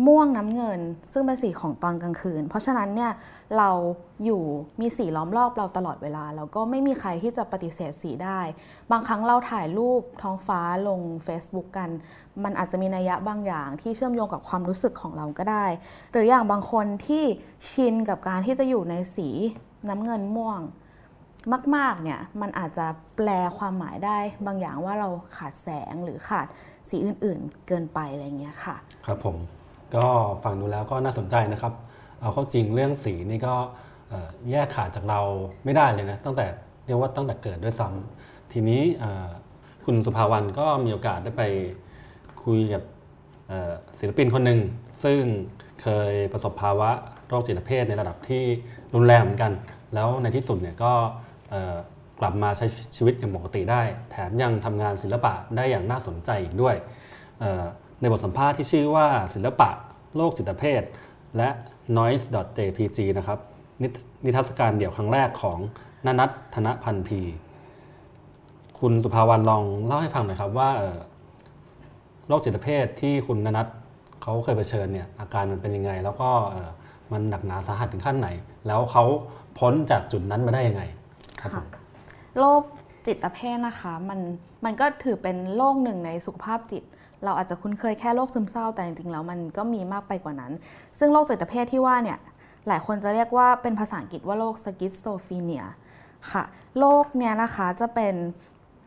[0.05, 0.79] ม่วงน้ำเงิน
[1.11, 3.11] ซึ่งเป็นสีของตอนกลางคืน เพราะฉะนั้นเนี่ย
[3.57, 3.69] เรา
[4.25, 4.43] อยู่
[4.81, 8.39] มีสีล้อมรอบเราตลอดเวลา แล้วก็ไม่มีใครที่จะปฏิเสธสีได้
[8.91, 11.89] บางครั้งเราถ่ายรูปท้องฟ้าลง Facebook กัน
[12.43, 15.65] มันอาจจะมีนัยยะบางอย่างที่เชื่อมโยงกับความรู้สึกของเราก็ได้
[16.11, 17.23] หรืออย่างบางคนที่
[17.69, 19.29] ชินกับการที่จะอยู่ในสี
[19.89, 20.61] น้ำเงินม่วง
[21.75, 26.47] มาก ๆ เนี่ย มันอาจจะแปลความหมายได้บางอย่างว่าเราขาดแสงหรือขาด
[26.93, 28.75] สีอื่นๆ เกินไปอะไรเงี้ยค่ะ
[29.05, 29.35] ครับผม
[29.95, 30.05] ก็
[30.43, 31.73] ฟังดูแล้วก็น่าสนใจนะครับ
[32.21, 33.55] เอาเข้าจริงเรื่องสีนี่ก็
[34.49, 35.19] แยกขาดจากเรา
[35.65, 36.45] ไม่ได้เลยนะตั้งแต่
[36.85, 38.81] เรียกว่าตั้งแต่เกิดด้วยซ้ำทีนี้
[39.85, 41.43] คุณสุภาวันก็มีโอกาสได้ไป
[42.43, 42.83] คุยกับ
[43.99, 44.59] ศิลปินคนหนึ่ง
[45.03, 45.21] ซึ่ง
[45.81, 46.89] เคยประสบภาวะ
[47.27, 48.43] โรคจิตเภทในระดับที่
[48.93, 49.51] รุนแรงเหมือนกัน
[49.93, 50.93] แล้วในที่สุดเนี่ยก็
[52.19, 56.75] กลับมาใช้ชีวิตอย่างปกติได้ แถมยังทำงานศิลปะได้อย่างน่าสนใจอีกด้วย
[57.99, 59.69] ในบทสัมภาษณ์ที่ชื่อว่าศิลปะ
[60.15, 60.83] โลกจิตเภท
[61.37, 61.49] และ
[61.97, 63.39] noise.jpg นะครับ
[63.81, 63.83] น
[64.25, 65.59] นิทรรศการเดี่ยวครั้งแรกของ
[66.05, 67.21] นนัทธนพันธ์พี
[68.79, 70.69] คุณสุภาวันลองเล่าให้ฟังหน่อยครับว่า
[72.27, 73.67] โรคจิตเภทที่คุณนนัท
[74.21, 76.29] เขาเคยเผชิญเนี่ยอาการมันเป็นยังไง แล้วก็
[77.11, 78.29] มันหนักหนาสาหัสถึงขั้นไหน
[78.67, 79.03] แล้วเขา
[79.59, 80.83] พ้นจากจุดนั้นมาได้ยังไง
[81.41, 81.65] ครับ
[82.39, 82.61] โรค
[83.07, 84.19] จิตเภทนะคะมัน
[84.65, 86.83] มันก็ถือเป็นโรคหนึ่งในสุขภาพจิต
[87.23, 90.51] เราอาจจะคุ้นเคยแค่โรคซึมเศร้าแต่จริงๆแล้วมันก็มีมากไปกว่านั้น
[90.99, 92.19] ซึ่งโรคจิตเภทที่ว่าเนี่ย
[92.67, 95.63] หลายคนจะเรียกว่าเป็นภาษาอังกฤษว่าโรค schizophrenia
[96.31, 96.43] ค่ะ
[96.79, 98.15] โรคเนี้ยนะคะจะเป็น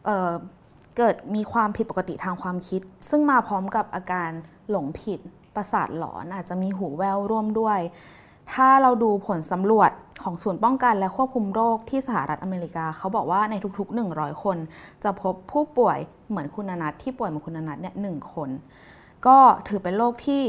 [0.04, 4.30] เกิดมีความผิดปกติทางความคิด ซึ่งมาพร้อมกับอาการ
[4.70, 5.20] หลงผิด
[5.54, 7.80] ประสาทหลอนอาจจะมีหูแว่วร่วมด้วย
[8.52, 9.90] ถ้าเราดูผลสำรวจ
[10.22, 14.56] ของศูนย์ป้องกันและควบคุมโรคที่สหรัฐอเมริกา เขาบอกว่าในทุกๆ 100 คน
[15.04, 18.50] จะพบผู้ป่วยเหมือนคุณอนัทที่ป่วยเหมือนคุณอนัทเนี่ยหนึ่งคน
[19.26, 19.36] ก็
[19.68, 20.42] ถือเป็นโรคที่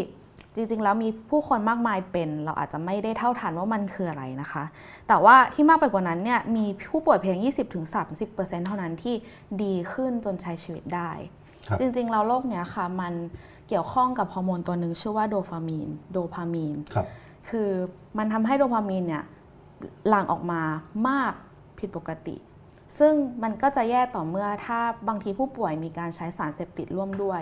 [0.56, 4.64] จริงๆ แล้วมีผู้คนมากมายเป็น เราอาจจะไม่ได้เท่าทันว่ามันคืออะไรนะคะ
[5.08, 7.38] แต่ว่าที่มากไปกว่านั้นเนี่ยมีผู้ป่วยเพียง
[8.02, 9.16] 20-30%เท่านั้นที่
[9.64, 11.12] ดีขึ้นจนใช้ชีวิตได้
[11.68, 13.14] ครับจริงๆ แล้วโรคเนี้ยค่ะมัน
[13.68, 17.08] เกี่ยวข้องกับฮอร์โมนตัวหนึ่งชื่อว่าโดฟามีนโดพามีนครับ
[17.50, 17.70] คือ
[18.18, 19.24] มันทำให้โดพามีนเนี่ย
[20.08, 20.62] หลั่งออกมา
[21.08, 21.34] มาก
[21.80, 22.36] ผิดปกติ
[23.00, 27.42] ซึ่งมันก็จะแย่ต่อเมื่อถ้าบางทีผู้ป่วยมีการใช้สารเสพติดร่วมด้วย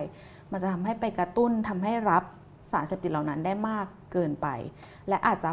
[0.52, 2.24] มันจะทำให้ไปกระตุ้นทำให้รับ
[2.72, 4.48] สารเสพติดเหล่านั้นได้มากเกินไป
[5.10, 5.52] และอาจจะ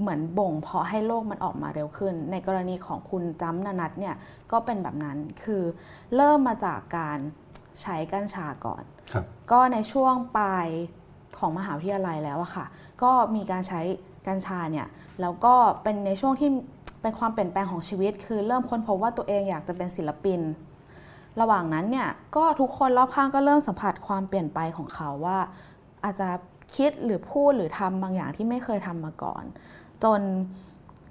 [0.00, 4.14] เหมือนบ่งเพาะให้โรคมันออกมาเร็วขึ้น ในกรณีของคุณจ้ำนานัทเนี่ย
[4.52, 5.62] ก็เป็นแบบนั้นคือ
[6.16, 7.18] เริ่มมาจากการ
[7.82, 8.82] ใช้กัญชาก่อน
[9.12, 10.68] ครับก็ในช่วงปลาย
[11.38, 12.66] ของมหาวิทยาลัยแล้วอะค่ะ
[13.02, 13.80] ก็มีการใช้
[14.26, 14.86] กัญชาเนี่ย
[15.20, 16.50] แล้วก็เป็นในช่วงที่
[17.02, 20.40] เป็นความเปลี่ยนแปลงของชีวิต คือเริ่มค้นพบว่าตัวเองอยากจะเป็นศิลปิน
[21.40, 25.38] ระหว่างนั้นเนี่ยก็ทุกคนรอบข้างก็เริ่มสัมผัสความเปลี่ยนไปของเขาว่า
[26.04, 26.28] อาจจะ
[26.76, 29.44] คิดหรือพูดหรือทำบางอย่างที่ไม่เคยทำมาก่อน
[30.04, 30.20] จน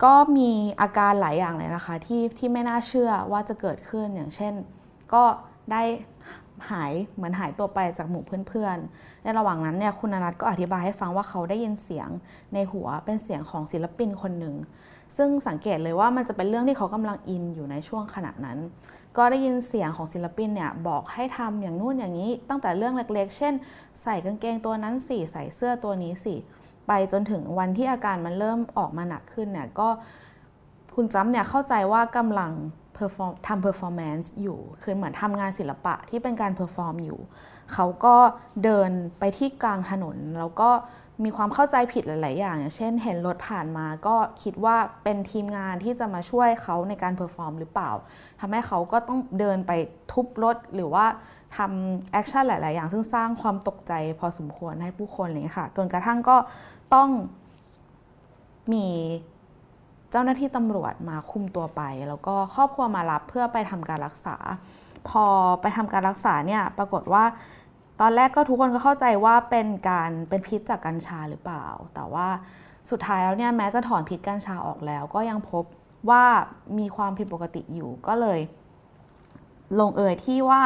[0.03, 0.51] ก็มี
[0.81, 4.53] อาการหลายอย่างเลยนะคะที่ที่ไม่น่าเชื่อว่าจะเกิดขึ้นอย่างเช่น
[5.13, 5.23] ก็
[5.71, 5.83] ได้
[6.69, 12.09] หายเหมือนหายตัวไปจากหมู่เพื่อนๆ ในระหว่างนั้นเนี่ยคุณอนัทก็อธิบายให้ฟังว่าเขาได้ยินเสียง
[12.53, 14.55] ในหัวเป็นเสียงของศิลปินคนหนึ่ง
[15.17, 18.57] ซึ่งสังเกตเลยว่ามันจะเป็นเรื่องที่เขากำลังอินอยู่ในช่วงขณะนั้น
[19.17, 23.53] ก็ได้ยินเสียงของศิลปินเนี่ยบอกให้ทำอย่างนู่นอย่างนี้ ตั้งแต่เรื่องเล็กๆ เช่น
[24.01, 26.35] ใส่กางเกงตัวนั้นสิใส่เสื้อตัวนี้สิ
[26.87, 29.87] ไปจนถึงวันที่อาการมันเริ่มออกมาหนักขึ้นเนี่ยก็
[30.95, 32.51] คุณจ้ำเนี่ยเข้าใจว่ากำลัง
[32.99, 37.19] perform ทำ performance อยู่ คือเหมือนทำงานศิลปะที่เป็นการ perform อยู่
[37.73, 38.15] เขาก็
[38.63, 40.69] เดินไปที่กลางถนน แล้วก็
[41.23, 47.91] มีความเข้าใจผิดหลาย ๆ อย่าง อย่างเช่นเห็นรถผ่านมาก็คิดว่าเป็นทีมงานที่จะมาช่วยเขาในการ perform หรือเปล่า
[48.39, 49.71] ทำให้เขาก็ต้องเดินไป
[50.11, 51.05] ทุบรถหรือว่า
[51.57, 56.37] ทำ action หลาย ๆ อย่าง ซึ่งสร้างความตกใจพอสมควรให้ผู้คนเลยค่ะ จนกระทั่งก็
[56.93, 57.09] ต้อง
[58.73, 58.87] มี
[60.11, 64.35] เจ้าหน้าที่ตำรวจมาคุมตัวไป แล้วก็ครอบครัวมารับเพื่อไปทำการรักษา
[65.09, 65.25] พอ
[65.61, 67.23] ไปทำการรักษาเนี่ยปรากฏว่า
[68.01, 72.27] ตอนแรกก็ทุกคนก็เข้าใจว่าเป็นการเป็นพิษจากกัญชาหรือเปล่า แต่ว่า
[72.89, 75.63] สุดท้ายแล้วเนี่ยแม้จะถอนพิษกัญชาออกแล้ว ก็ยังพบ
[76.09, 76.25] ว่า
[76.79, 78.39] มีความผิดปกติอยู่ก็เลย
[79.79, 80.61] ลงเอยที่ว่า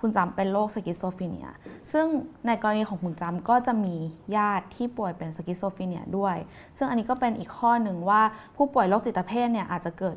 [0.00, 1.48] คุณจำเป็นโรค schizophrenia
[1.92, 2.06] ซึ่ง
[2.46, 3.94] ในกรณีของคุณจำก็จะมี
[4.36, 6.36] ญาติที่ป่วยเป็น schizophrenia ด้วย
[6.78, 8.22] ซึ่งอันนี้ก็เป็นอีกข้อหนึ่งว่า
[8.56, 10.16] ผู้ป่วยโรคจิตเภทเนี่ยอาจจะเกิด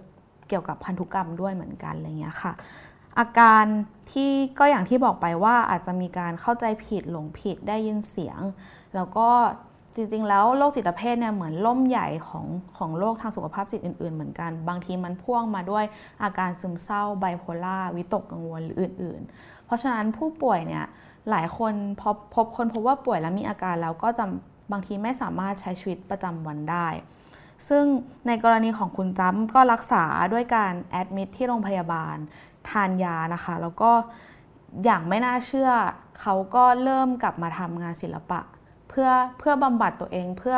[0.49, 2.53] เกี่ยวกับพันธุกรรมด้วยเหมือนกันอะไรเงี้ยค่ะ
[3.19, 3.65] อาการ
[4.11, 8.39] ที่ก็อย่างที่บอกไปว่าอาจจะมีการเข้าใจผิดหลงผิดได้ยินเสียง
[8.95, 9.29] แล้วก็
[9.95, 12.45] จริงๆ แล้วโรคจิตเภทเนี่ยเหมือนล่มใหญ่ของ
[12.77, 15.85] ของโรคทางสุขภาพจิตอื่นๆ เหมือนกัน บางทีมันพ่วงมาด้วย
[16.23, 20.85] อาการซึมเศร้าไบโพล่าวิตกกังวลหรืออื่นๆ ราะฉะนั้นผู้ป่วยเนี่ย
[21.29, 24.25] หลายคนพบพบคนพบว่าป่วยแล้วมีอาการแล้วก็จะ
[24.71, 26.87] บางทีไม่สามารถใช้ชีวิตประจำวันได้
[27.67, 27.83] ซึ่ง
[28.27, 30.03] ในกรณีของคุณจ้ำก็รักษา
[30.33, 32.15] ด้วยการแอดมิดที่โรงพยาบาล
[32.69, 33.91] ทานยานะคะ แล้วก็
[34.85, 35.71] อย่างไม่น่าเชื่อ
[36.21, 38.39] เขาก็เริ่มกลับมาทำงานศิลปะ
[38.89, 40.57] เพื่อเพื่อบำบัดตัวเองเพื่อ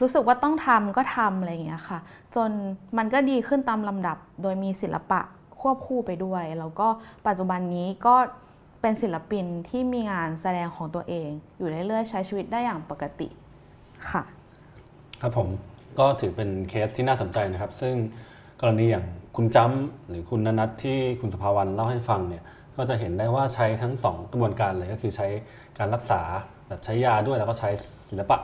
[0.00, 1.98] รู้สึกว่าต้องทำก็ทำอะไรอย่างเงี้ยค่ะ
[2.34, 2.50] จน
[2.96, 5.20] มันก็ดีขึ้นตามลำดับโดยมีศิลปะ
[5.64, 6.88] ควบคู่ไปด้วย แล้วก็
[7.26, 8.14] ปัจจุบันนี้ก็
[8.80, 13.28] เป็นศิลปินที่มีงานแสดงของตัวเอง อยู่เรื่อยๆใช้ชีวิตได้อย่างปกติ
[14.10, 14.22] ค่ะ
[15.22, 15.48] ครับผม
[15.98, 17.94] ก็ถือเป็นเคสที่น่าสนใจนะครับ ซึ่ง
[18.60, 22.42] กรณีอย่างคุณจ้ำหรือคุณนนัทที่คุณสภาวันเล่าให้ฟังเนี่ย
[22.76, 25.26] ก็จะเห็นได้ว่าใช้ทั้ง 2 กระบวนการเลยก็คือใช้
[25.78, 26.20] การรักษา
[26.68, 27.70] แบบใช้ยาด้วยแล้วก็ใช้
[28.08, 28.38] ศิลปะ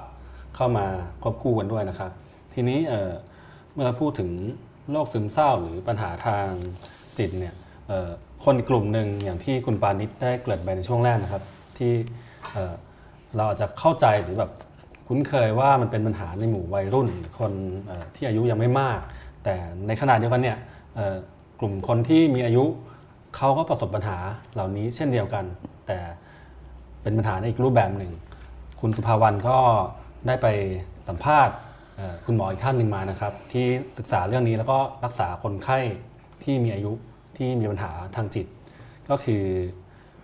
[0.57, 0.87] เข้ามา
[1.23, 2.11] ควบคู่กันด้วยนะครับ
[2.55, 4.31] ทีนี้เเมื่อเราพูดถึง
[4.91, 6.49] โรคซึมเศร้าหรือปัญหาทาง
[7.19, 7.55] จิตเนี่ย
[8.45, 11.43] คนกลุ่มหนึ่งอย่างที่คุณปานิชได้เกริ่นไปในช่วงแรกนะครับ
[11.79, 11.93] ที่
[13.37, 14.51] เราอาจจะเข้าใจหรือแบบ
[15.07, 17.53] คุ้นเคยว่ามันเป็นปัญหาในหมู่วัยรุ่น คน
[18.15, 19.01] ที่อายุยังไม่มาก
[19.45, 19.55] แต่
[19.87, 20.59] ในขณะเดียวกันเนี่ย
[21.61, 22.65] กลุ่มคนที่มีอายุ
[23.37, 24.17] เขาก็ประสบปัญหา
[24.55, 25.45] เหล่านี้เช่นเดียวกัน
[25.87, 25.99] แต่
[27.03, 28.13] เป็นปัญหาในอีกรูปแบบหนึ่ง
[28.81, 29.59] คุณสุภาวันก็
[30.27, 30.47] ได้ไป
[31.09, 31.55] สัมภาษณ์
[32.27, 33.67] คุณหมออีกท่านหนึ่งมานะครับ ที่
[33.99, 35.79] ศึกษาเรื่องนี้แล้วก็รักษาคนไข้
[36.45, 36.93] ที่มีอายุ
[37.37, 38.47] ที่มีปัญหาทางจิต
[39.11, 39.43] ก็คือ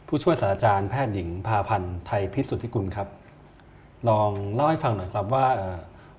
[0.09, 3.09] ผู้ช่วยศาสตราจารย์แพทย์หญิงพาพันธ์ไทยพิสุทธิกุลครับ
[4.09, 5.47] ลองเล่าให้ฟังหน่อยครับว่า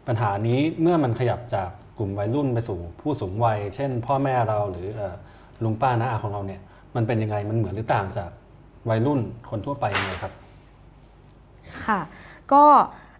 [0.07, 4.87] ปัญหานี้เมื่อมันขยับจากกลุ่มวัยรุ่นไปสู่ผู้สูงวัย เช่น พ่อแม่เราหรือ
[5.63, 6.61] ลุงป้าน้าอาของเราเนี่ย
[6.95, 8.29] มันเป็นยังไงมันเหมือนหรือต่างจาก
[8.89, 10.33] วัยรุ่นคนทั่วไปยังไงครับ
[11.85, 11.99] ค่ะ
[12.53, 12.63] ก็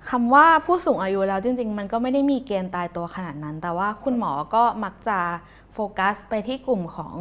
[0.09, 5.19] คำว่าผู้สูงอายุแล้วจริง ๆ มันก็ไม่ได้มีเกณฑ์ตายตัวขนาดนั้น แต่ว่าคุณหมอก็มักจะ
[5.73, 7.13] โฟกัสไปที่กลุ่มของ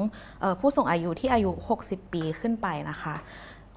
[0.42, 1.51] ออผู้สูงอายุที่อายุ
[1.83, 3.14] 60 ปีขึ้นไปนะคะ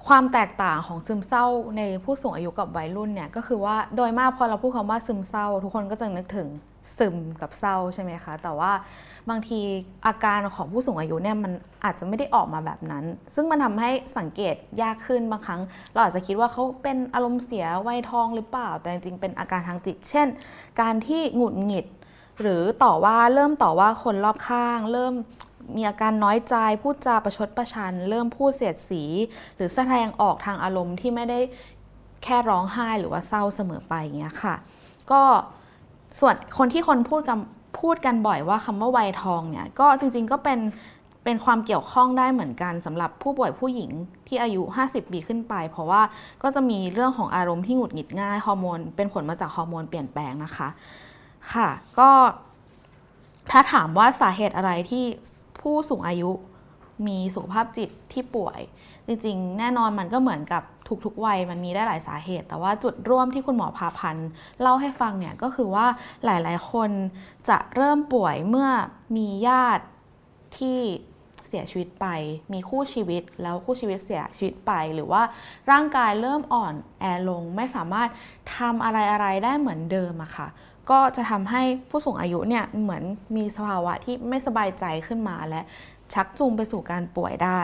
[0.06, 1.46] ความแตกต่างของซึมเศร้า
[1.76, 6.48] ในผู้สูงอายุกับวัยรุ่นเนี่ยก็คือว่าโดยมากพอเราพูดคำว่าซึมเศร้า ทุกคนก็จะนึกถึง
[6.98, 8.72] ซึมกับเศร้าใช่ไหมคะ แต่ว่า
[9.30, 9.60] บางที
[10.06, 11.52] อาการของผู้สูงอายุเนี่ยมัน
[11.84, 15.60] อาจจะไม่ได้ออกมาแบบนั้น ซึ่งมันทำให้สังเกตยากขึ้นบางครั้ง
[15.92, 20.28] เราอาจจะคิดว่าเขาเป็นอารมณ์เสียวัยทองหรือเปล่า แต่จริงๆเป็นอาการทางจิต เช่น
[20.80, 21.86] การที่หงุดหงิด
[22.40, 25.14] หรือต่อว่าเริ่มต่อว่าคนรอบข้าง เริ่ม
[25.76, 29.02] มีอาการน้อยใจพูดจาประชดประชัน เริ่มพูดเสียดสี
[29.56, 31.38] หรือแสดงออกทางอารมณ์ที่ไม่ได้
[32.24, 34.54] แค่ร้องไห้หรือว่าเศร้าเสมอไปอย่างเงี้ยค่ะ
[35.10, 35.22] ก็
[36.18, 37.38] ส่วนคนที่คนพูดกับ
[37.80, 40.60] พูดกันบ่อยว่าคำว่าวัยทองเนี่ยก็จริงๆก็เป็น
[41.24, 43.90] เป็นความเกี่ยวข้องได้เหมือนกันสำหรับผู้ป่วยผู้หญิง
[44.26, 46.02] ที่อายุ 50 ปีขึ้นไป เพราะว่า
[46.42, 50.68] ก็จะมีเรื่องของอารมณ์ที่หงุดหงิดง่ายฮอร์โมนเป็นผลมาจากฮอร์โมนเปลี่ยนแปลงนะคะ
[51.52, 51.68] ค่ะ
[51.98, 52.10] ก็
[53.50, 55.04] ถ้าถามว่าสาเหตุอะไรที่
[55.60, 56.30] ผู้สูงอายุ
[57.06, 58.60] มีสุขภาพจิตที่ป่วย
[59.10, 60.62] จริงๆ แน่นอนมันก็เหมือนกับ
[61.04, 64.28] ทุกๆวัยมันมีได้หลายสาเหตุ แต่ว่าจุดร่วมที่คุณหมอพาพันธ์
[64.60, 65.86] เล่าให้ฟังเนี่ยก็คือว่า
[66.24, 66.90] หลายๆ คน
[67.48, 68.68] จะเริ่มป่วยเมื่อ
[69.16, 69.84] มีญาติ
[70.58, 70.78] ที่
[71.48, 72.06] เสียชีวิตไป
[72.52, 75.22] มีคู่ชีวิตแล้วคู่ชีวิตเสียชีวิตไป หรือว่า
[75.70, 78.08] ร่างกายเริ่มอ่อนแอลงไม่สามารถ
[78.56, 80.48] ทำอะไรอะไรได้เหมือนเดิมอะค่ะ
[80.90, 83.02] ก็จะทำให้ผู้สูงอายุเนี่ยเหมือน
[83.36, 85.60] มีสภาวะที่ไม่สบายใจขึ้นมาและ
[86.14, 87.60] ชักจูงไปสู่การป่วยได้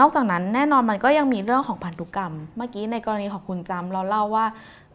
[0.00, 4.46] นอกจากนั้นแน่นอนมันก็ยังมีเรื่องของพันธุกรรม เมื่อกี้ในกรณีของคุณจำเราเล่าว่า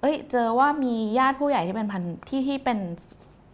[0.01, 2.77] เอ้ย เจอว่ามีญาติผู้ใหญ่ที่เป็นพันที่ที่เป็น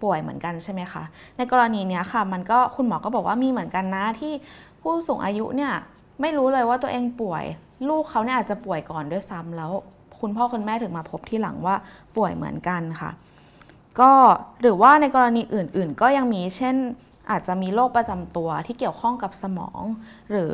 [0.03, 1.03] ป่วยเหมือนกันใช่ไหมคะ
[1.37, 4.33] ในกรณีนี้ค่ะ มันก็คุณหมอก็บอกว่ามีเหมือนกันนะที่
[4.81, 5.73] ผู้สูงอายุเนี่ย
[6.21, 7.43] ไม่รู้เลยว่าตัวเองป่วย
[7.89, 9.71] ลูกเขาเนี่ยอาจจะป่วยก่อนด้วยซ้ำแล้ว
[10.19, 11.75] คุณพ่อคุณแม่ถึงมาพบที่หลังว่า
[12.15, 13.11] ป่วยเหมือนกันค่ะ
[13.99, 14.11] ก็
[14.61, 16.75] หรือว่าในกรณีอื่น ๆ ก็ยังมีเช่น
[17.31, 19.81] อาจจะมีโรคประจำตัวที่เกี่ยวข้องกับสมอง
[20.31, 20.53] หรือ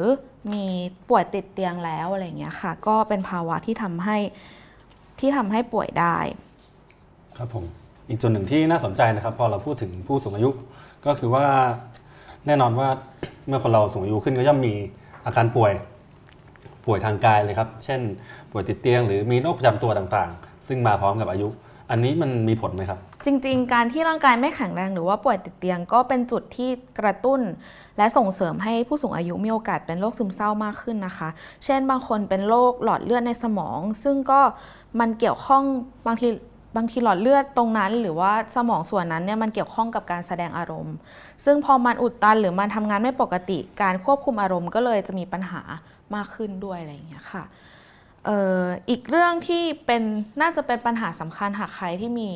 [0.54, 0.66] มี
[1.10, 4.18] ป่วยติดเตียงแล้วอะไรเงี้ยค่ะ ก็เป็นภาวะที่ทำให้
[5.20, 6.18] ที่ทำให้ป่วยได้
[7.38, 7.66] ครับผม
[8.10, 10.50] อีกจุดหนึ่งที่น่าสนใจนะครับ พอเราพูดถึงผู้สูงอายุ
[11.06, 11.46] ก็คือว่า
[12.48, 12.90] แน่นอนว่า
[13.48, 14.74] เมื่อคนเราสูงอายุขึ้นก็ย่อมมี
[15.26, 15.74] อาการป่วย
[16.86, 18.02] ป่วยทางกายเลยครับ เช่น
[18.52, 21.48] ป่วยติดเตียงหรือมีโรคประจำตัวต่างๆ ซึ่งมาพร้อมกับอายุ
[21.90, 27.42] อันนี้มันมีผลไหมครับ จริง ๆ การที่ร่างกายไม่แข็งแรงหรือว่าป่วยติดเตียงก็เป็นจุดที่กระตุ้น
[27.98, 31.30] และส่งเสริมให้ผู้สูงอายุมีโอกาสเป็นโรคซึมเศร้ามากขึ้นนะคะ
[31.66, 34.42] เช่นบางคนเป็นโรคหลอดเลือดในสมอง ซึ่งก็
[35.00, 35.64] มันเกี่ยวข้อง
[36.08, 36.28] บางที
[36.76, 40.96] บางทีหลอดเลือดตรงนั้น หรือว่าสมองส่วนนั้นเนี่ยมันเกี่ยวข้องกับการแสดงอารมณ์
[41.46, 45.62] ซึ่งพอมันอุดตันหรือมันทำงานไม่ปกติ การควบคุมอารมณ์ก็เลยจะมีปัญหา
[46.16, 47.44] มากขึ้นด้วยอะไรอย่างเงี้ยค่ะ
[48.28, 48.30] อ,
[48.64, 50.04] อ,อีกเรื่องที่เป็น
[50.42, 52.30] น่าจะเป็นปัญหาสำคัญหากใครที่มี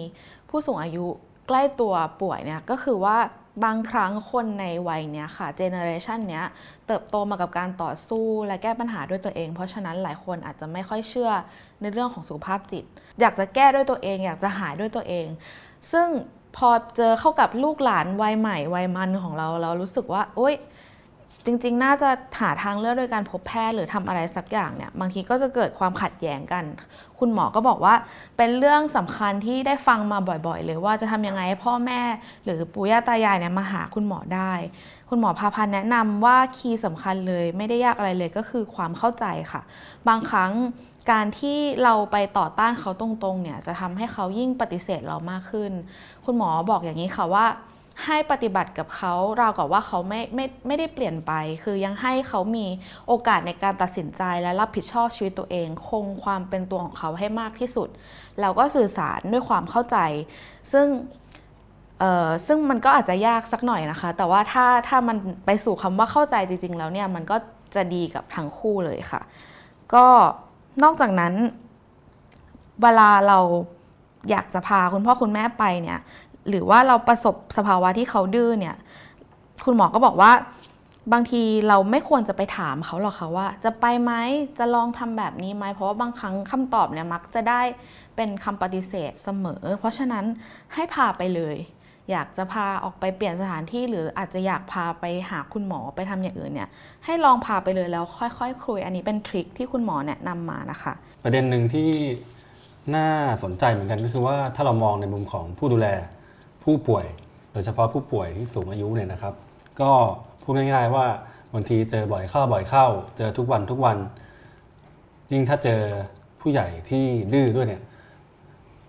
[0.49, 1.05] ผู้สูงอายุ
[1.47, 3.17] ใกล้ตัวป่วยเนี่ยก็คือว่า
[3.63, 6.45] บางครั้งคนในวัยเนี้ยค่ะเจเนอเรชันเนี้ย
[6.87, 11.31] เติบโตมากับการต่อสู้และแก้ปัญหาด้วยตัวเอง เพราะฉะนั้นหลายคนอาจจะไม่ค่อยเชื่อ
[11.81, 12.83] ในเรื่องของสุขภาพจิต
[13.19, 15.27] อยากจะแก้ด้วยตัวเอง อยากจะหายด้วยตัวเอง
[15.91, 16.07] ซึ่ง
[16.57, 20.55] พอเจอเข้ากับลูกหลานวัยใหม่วัยมันของเราเรารู้สึกว่าโอ๊ย
[21.45, 26.63] จริงๆ น่าจะหาทางเลือกโดยการพบแพทย์หรือทำอะไรสักอย่างเนี่ย บางทีก็จะเกิดความขัดแย้งกัน
[27.19, 27.95] คุณหมอก็บอกว่า
[28.37, 32.01] เป็นเรื่องสำคัญที่ได้ฟังมาบ่อยๆ เลยว่าจะทำยังไงให้พ่อแม่
[32.43, 34.53] หรือปู่ย่าตายายเนี่ยมาหาคุณหมอได้
[35.09, 39.61] คุณหมอพาพันแนะนำว่าคีย์สำคัญเลยไม่ได้ยากอะไรเลยก็คือความเข้าใจค่ะ
[40.07, 40.51] บางครั้ง
[41.11, 45.71] การที่เราไปต่อต้านเขาตรงๆ เนี่ยจะทำให้เขายิ่งปฏิเสธเรามากขึ้น
[46.25, 47.45] คุณหมอบอกอย่างนี้ค่ะว่า
[48.05, 51.31] ให้ปฏิบัติกับเขาราวกับว่าเขาไม่ไม่ไม่ได้เปลี่ยนไป
[51.63, 52.65] คือยังให้เขามี
[53.07, 57.89] โอกาสในการตัดสินใจและรับผิดชอบชีวิตตัวเอง คงความเป็นตัวของเขาให้มากที่สุด
[58.41, 59.97] แล้วก็สื่อสารด้วยความเข้าใจ
[60.71, 60.87] ซึ่ง
[61.99, 67.35] เอ่อซึ่งมันก็อาจจะยากสักหน่อยนะคะ แต่ว่าถ้าถ้ามันไปสู่คำว่าเข้าใจจริง ๆ แล้วเนี่ยมันก็
[67.75, 69.21] จะดีกับทั้งคู่เลยค่ะ
[69.93, 70.05] ก็
[70.83, 71.33] นอกจากนั้น
[72.81, 73.39] เวลาเรา
[74.29, 75.99] อยากจะพาคุณพ่อคุณแม่ไปเนี่ย
[76.49, 78.75] หรือว่าเราประสบสภาวะที่เขาดื้อเนี่ย
[79.65, 80.31] คุณหมอก็บอกว่า
[81.13, 84.11] บางทีเราไม่ควรจะไปถามเขาหรอกค่ะว่า จะไปไหม
[84.59, 87.61] จะลองทำแบบนี้ไหมเพราะว่าบางครั้งคำตอบเนี่ยมักจะได้
[88.15, 90.25] เป็นคำปฏิเสธเสมอ เพราะฉะนั้น
[90.73, 91.57] ให้พาไปเลย
[92.11, 96.69] อยากจะพาออกไปเปลี่ยนสถานที่หรืออาจจะอยากพาไปหาคุณหมอไปทำอย่างอื่นเนี่ย
[97.05, 101.89] ให้ลองพาไปเลยแล้วค่อยๆคุย อันนี้เป็นทริคที่คุณหมอแนะนำมานะคะ ประเด็นหนึ่งที่
[102.95, 103.07] น่า
[103.43, 105.87] สนใจเหมือนกันก็คือว่าถ้าเรามองในมุมของผู้ดูแล
[106.69, 107.05] ผู้ป่วย
[107.51, 109.33] โดยเฉพาะผู้ป่วยที่สูงอายุเนี่ยนะครับ
[109.81, 109.91] ก็
[110.43, 111.05] พูดง่ายๆว่า
[111.53, 112.85] บางทีเจอบ่อยเข้าบ่อยเข้า
[113.17, 113.97] เจอทุกวันทุกวัน
[115.31, 115.81] ยิ่งถ้าเจอ
[116.41, 117.03] ผู้ใหญ่ที่
[117.33, 117.81] ดื้อด้วยเนี่ย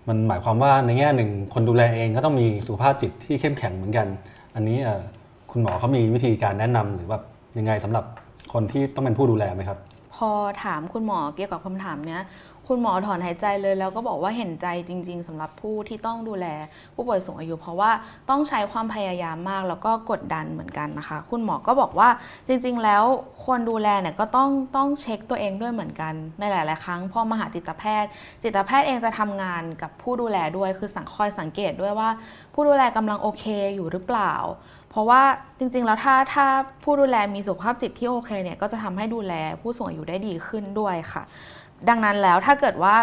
[0.07, 4.07] มันหมายความว่าในแง่หนึ่งคนดูแลเองก็ต้องมีสุขภาพจิตที่เข้มแข็งเหมือนกัน
[4.55, 4.77] อันนี้
[5.51, 7.17] คุณหมอเขามีวิธีการแนะนำหรือว่า
[7.57, 8.05] ยังไงสำหรับ
[8.53, 9.79] คนที่ต้องเป็นผู้ดูแลไหมครับ
[10.15, 10.29] พอ
[10.63, 12.21] ถามคุณหมอเกี่ยวกับคำถามเนี้ย
[12.67, 16.47] คุณหมอถอนหายใจเลยแล้วก็บอกว่าเห็นใจจริง ๆสำหรับผู้ที่ต้องดูแล
[16.95, 17.91] ผู้ป่วยสูงอายุ เพราะว่า
[18.29, 22.09] ต้องใช้ความพยายามมากแล้วก็กดดันเหมือนกันนะคะ คุณหมอก็บอกว่า
[22.47, 23.03] จริง ๆ แล้ว
[23.45, 28.09] คนดูแลเนี่ยก็ต้องต้องเช็คตัวเองด้วยเหมือนกันในหลาย ๆ ครั้งพอมาหาจิตแพทย์
[28.43, 32.09] จิตแพทย์เองจะทำงานกับผู้ดูแลด้วยคือสังคอยสังเกตด้วยว่า
[32.53, 33.43] ผู้ดูแลกำลังโอเค
[33.75, 34.33] อยู่หรือเปล่า
[34.91, 35.21] เพราะว่า
[35.59, 36.45] จริง ๆ แล้วถ้าถ้า
[36.83, 41.23] ผู้ดูแลมีสุขภาพจิตที่โอเคเนี่ยก็จะทำให้ดูแลผู้สูงอายุได้ดีขึ้นด้วยค่ะ
[41.89, 42.95] ดังนั้นแล้วถ้าเกิดว่า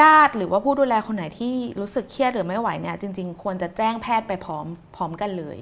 [0.00, 5.56] ญาติหรือว่าผู้ดูแลคนไหนที่รู้สึกเครียดหรือไม่ไหวเนี่ยจริง ๆ ควรจะแจ้งแพทย์ไปพร้อมพร้อมกันเลย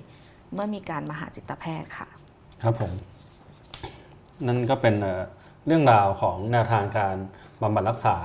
[0.54, 2.08] เมื่อมีการมาหาจิตแพทย์ค่ะ
[2.62, 2.92] ครับผม
[4.46, 4.94] นั่นก็เป็น
[5.66, 7.16] เรื่องราวของแนวทางการ
[7.62, 8.16] บำบัดรักษา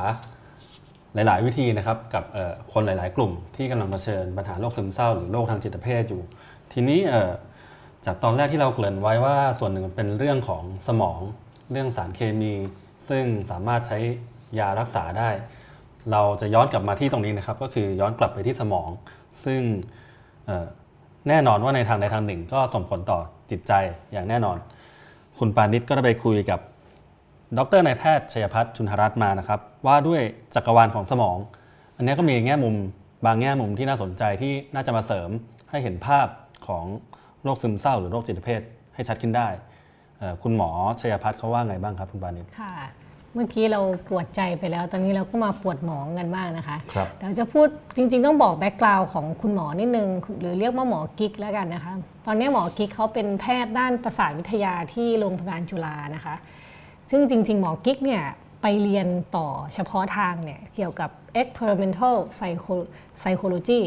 [1.13, 2.24] หลาย ๆ วิธีนะครับกับ
[2.74, 6.22] คนหลาย ๆ กลุ่มที่กำลังเผชิญปัญหาโรคซึมเศร้าหรือโรคทางจิตเภทอยู่
[6.74, 7.00] ทีนี้
[8.06, 11.20] จากตอนแรกที่เราเกริ่นไว้ว่าส่วนหนึ่งเป็นเรื่องของสมอง
[11.72, 12.54] เรื่องสารเคมี
[13.10, 14.00] ซึ่งสามารถใช้
[14.60, 15.30] ยารักษาได้
[16.12, 18.89] เราจะย้อนกลับมาที่ตรงนี้นะครับ ก็คือย้อนกลับไปที่สมอง
[19.45, 19.62] ซึ่ง
[21.28, 23.20] แน่นอนว่าในทางใดทางหนึ่ง ก็ส่งผลต่อ
[23.52, 23.74] จิตใจ
[24.12, 24.58] อย่างแน่นอน
[25.39, 26.60] คุณปานิชก็ได้ไปคุยกับ
[27.58, 30.22] ดรนายแพทย์ชัยพัฒน์ชุนหรัตน์มานะครับ ว่าด้วย
[30.56, 31.38] จักรวาลของสมอง
[31.97, 32.76] อันนี้ก็มีแง่มุม
[33.26, 35.30] บางแง่มุมที่น่าสนใจที่น่าจะมาเสริม
[35.70, 36.28] ให้เห็นภาพ
[36.68, 36.86] ของ
[37.43, 38.62] โรคซึมเศร้าหรือโรคจิตเภท
[38.95, 39.47] ให้ชัดขึ้นได้
[40.43, 40.69] คุณหมอ
[40.99, 42.76] ชัยพัฒน์เขาว่าไงบ้างครับคุณปาณิสค่ะ
[43.34, 50.09] เมื่อกี้เราปวดใจไปแล้ว ตอนนี้เราก็มาปวดสมองกันบ้างนะคะครับเดี๋ยวจะพูดจริง ๆ ต้องบอก background ของคุณหมอนิดนึง
[50.39, 51.93] หรือเรียกว่าหมอกิ๊กแล้วกันนะคะ
[52.26, 56.36] ตอนนี้หมอกิ๊กเขาเป็นแพทย์ด้านประสาทวิทยาที่โรงพยาบาลจุฬานะคะ
[57.09, 58.24] ซึ่งจริง ๆ หมอกิ๊กเนี่ย
[58.61, 61.09] ไปเรียนต่อเฉพาะทางเนี่ยเกี่ยวกับ
[61.41, 62.15] experimental
[63.19, 63.82] psychology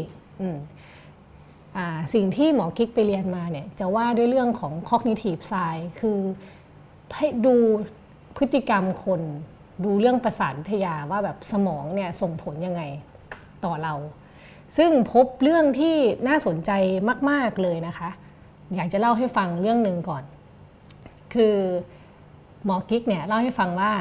[2.13, 6.19] สิ่งที่หมอกิ๊กไปเรียนมาเนี่ยจะว่าด้วยเรื่องของ cognitive science คือ
[7.15, 7.55] ให้ดู
[8.37, 9.21] พฤติกรรมคน
[9.83, 12.81] ดูเรื่องประสาทวิทยาว่าแบบสมองเนี่ยส่งผลยังไง
[13.65, 13.93] ต่อเรา
[14.77, 15.95] ซึ่งพบเรื่องที่
[16.27, 16.71] น่าสนใจ
[17.29, 18.09] มาก ๆ เลยนะคะ
[18.75, 20.23] อยากจะเล่าให้ฟังเรื่องหนึ่งก่อน
[21.33, 21.55] คือ
[22.65, 23.93] หมอกิ๊กเนี่ยเล่าให้ฟังว่า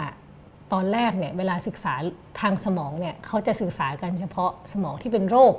[0.72, 1.95] ตอนแรกเนี่ยเวลาศึกษา
[2.41, 5.55] ทางสมองเนี่ยเขาจะศึกษากันเฉพาะสมองที่เป็นโรค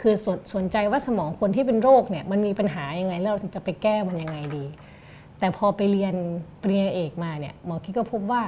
[0.00, 4.64] คือสสนใจว่าสมองคนที่เป็นโรคเนี่ยมันมีปัญหายังไงแล้วเราจะไปแก้มันยังไงดี
[5.38, 6.14] แต่พอไปเรียน
[6.62, 8.42] ปริญญาเอกมาเนี่ยหมอกิ๊กก็พบว่า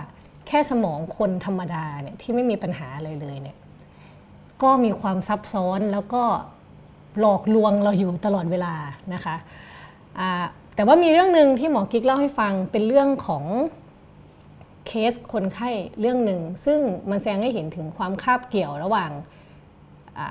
[0.49, 3.57] แค่สมองคนธรรมดาเนี่ยที่ไม่มีปัญหาอะไรเลยเนี่ย
[4.63, 6.23] ก็มีความซับซ้อนแล้วก็
[7.21, 8.75] หลอกลวงเราอยู่ตลอดเวลา
[9.15, 9.37] นะคะ
[10.75, 13.45] แต่ว่ามีเรื่องหนึ่งที่หมอกิ๊กเล่าให้ฟังเป็นเรื่องของ
[14.87, 16.81] เคสคนไข้เรื่องหนึ่งซึ่ง
[17.11, 19.11] มันแสดงให้เห็นถึงความคาบเกี่ยวระหว่าง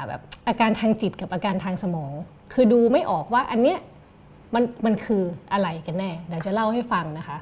[0.07, 2.13] แบบอาการทางจิตกับอาการทางสมอง
[2.53, 3.79] คือดูไม่ออกว่าอันเนี้ย
[4.53, 5.23] มันมันคือ
[5.53, 7.37] อะไรกันแน่เดี๋ยวจะเล่าให้ฟังนะคะ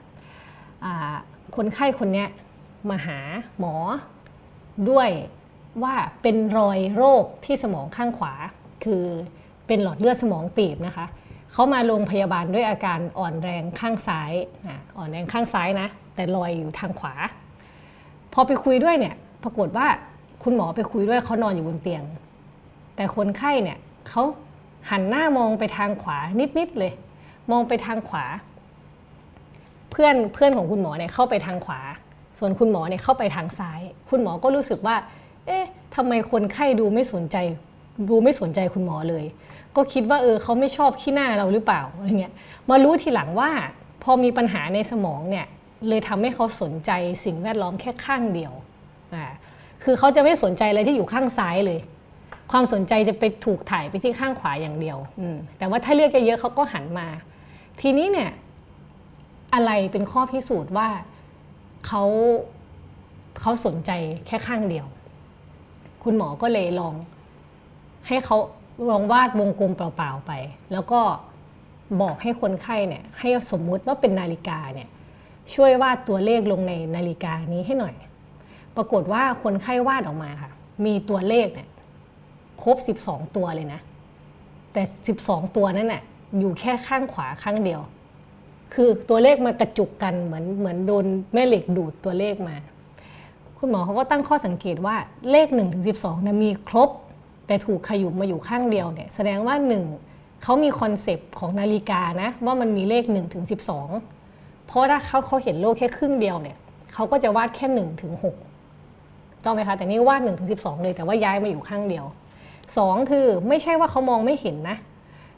[1.55, 2.25] คนไข้คนนี้
[2.89, 3.19] มาหา
[3.59, 3.75] หมอ
[4.89, 5.09] ด้วย
[5.83, 8.33] ว่าเป็นรอยโรคที่สมองข้างขวา
[8.85, 9.05] คือ
[9.67, 11.05] เป็นหลอดเลือดสมองตีบนะคะ
[11.53, 14.31] เขามาโรงพยาบาลด้วยอาการอ่อนแรงข้างซ้าย
[14.97, 17.13] อ่อนแรงข้างซ้ายนะ แต่รอยอยู่ทางขวา
[18.33, 19.87] พอไปคุยด้วยเนี่ย ปรากฏว่า
[20.43, 22.03] คุณหมอไปคุยด้วยเขานอนอยู่บนเตียง
[22.99, 23.77] แต่คนไข้เนี่ย
[24.09, 24.23] เขา
[24.89, 26.17] หันหน้ามองไปทางขวา
[26.59, 26.93] นิดๆเลย
[27.51, 28.25] มองไปทางขวา
[29.91, 31.81] เพื่อนเพื่อนของคุณหมอเนี่ยเข้าไปทางขวา
[32.39, 34.95] ส่วนคุณหมอเนี่ยเข้าไปทางซ้าย คุณหมอก็รู้สึกว่า
[35.45, 37.37] เอ๊ะทำไมคนไข้ดูไม่สนใจ
[38.09, 39.25] ดูไม่สนใจคุณหมอเลย
[39.75, 42.33] ก็คิดว่าเออเขาไม่ชอบขี้หน้าเราหรือเปล่าอะไรเงี้ย
[42.69, 43.51] มารู้ทีหลังว่า
[44.03, 45.45] พอมีปัญหาในสมองเนี่ย
[45.87, 46.91] เลยทำให้เขาสนใจ
[47.25, 48.53] สิ่งแวดล้อมแค่ข้างเดียว
[49.15, 49.25] อ่า
[49.83, 51.79] คือเขาจะไม่สนใจอะไรที่อยู่ข้างซ้ายเลย
[52.51, 54.97] ความสนใจจะไปถูกถ่ายไปที่ข้างขวาอย่างเดียว
[55.57, 57.07] แต่ว่าถ้าเลือกเยอะๆเขาก็หันมา
[57.81, 58.31] ทีนี้เนี่ย
[59.53, 60.89] อะไรเป็นข้อพิสูจน์ว่า
[61.87, 62.03] เขา
[63.41, 63.91] เขาสนใจ
[64.27, 64.85] แค่ข้างเดียว
[66.03, 66.93] คุณหมอก็เลยลอง
[68.07, 68.37] ให้เขา
[68.89, 70.31] ลองวาดวงกลมเปล่าๆไป
[70.71, 71.01] แล้วก็
[72.01, 74.89] บอกให้คนไข้เนี่ยให้สมมุติว่าเป็นนาฬิกาเนี่ย
[75.53, 77.95] ช่วยวาดตัวเลขลงในนาฬิกานี้ให้หน่อย
[78.75, 80.51] ปรากฏว่าคนไข้วาดออกมาค่ะ
[80.85, 81.68] มีตัวเลขเนี่ย
[82.61, 83.79] ครบ 12 ตัวเลยนะ
[84.73, 84.81] แต่
[85.19, 86.01] 12 ตัวนั้นน่ะ
[86.39, 87.81] อยู่แค่ข้างขวาข้างเดียว
[88.73, 92.55] คือตัวเลขมากระจุกกันเหมือนเหมือนโดนแม่เหล็กดูดตัวเลขมา
[93.57, 94.95] คุณหมอเขาก็ตั้งข้อสังเกตว่า
[95.31, 96.89] เลข1ถึง12นะมีครบ
[97.47, 99.55] แต่ถูกขยุ้มมาอยู่ข้างเดียวเนี่ยแสดงว่า
[99.99, 103.43] 1เขามี concept ของนาฬิกานะว่ามันมีเลข1ถึง
[104.05, 106.57] 12 เพราะถ้าเขาเขาเห็นโลกแค่ครึ่งเดียวเนี่ย
[106.93, 108.35] เขาก็จะวาดแค่หนึ่งถึงหก
[109.43, 112.05] ต้องไหมคะแต่นี่วาดหนึ่งถึงสิบสองเลยแต่ว่าย้ายมาอยู่ข้างเดียว
[112.77, 114.77] สองคือไม่ใช่ว่าเขามองไม่เห็นนะ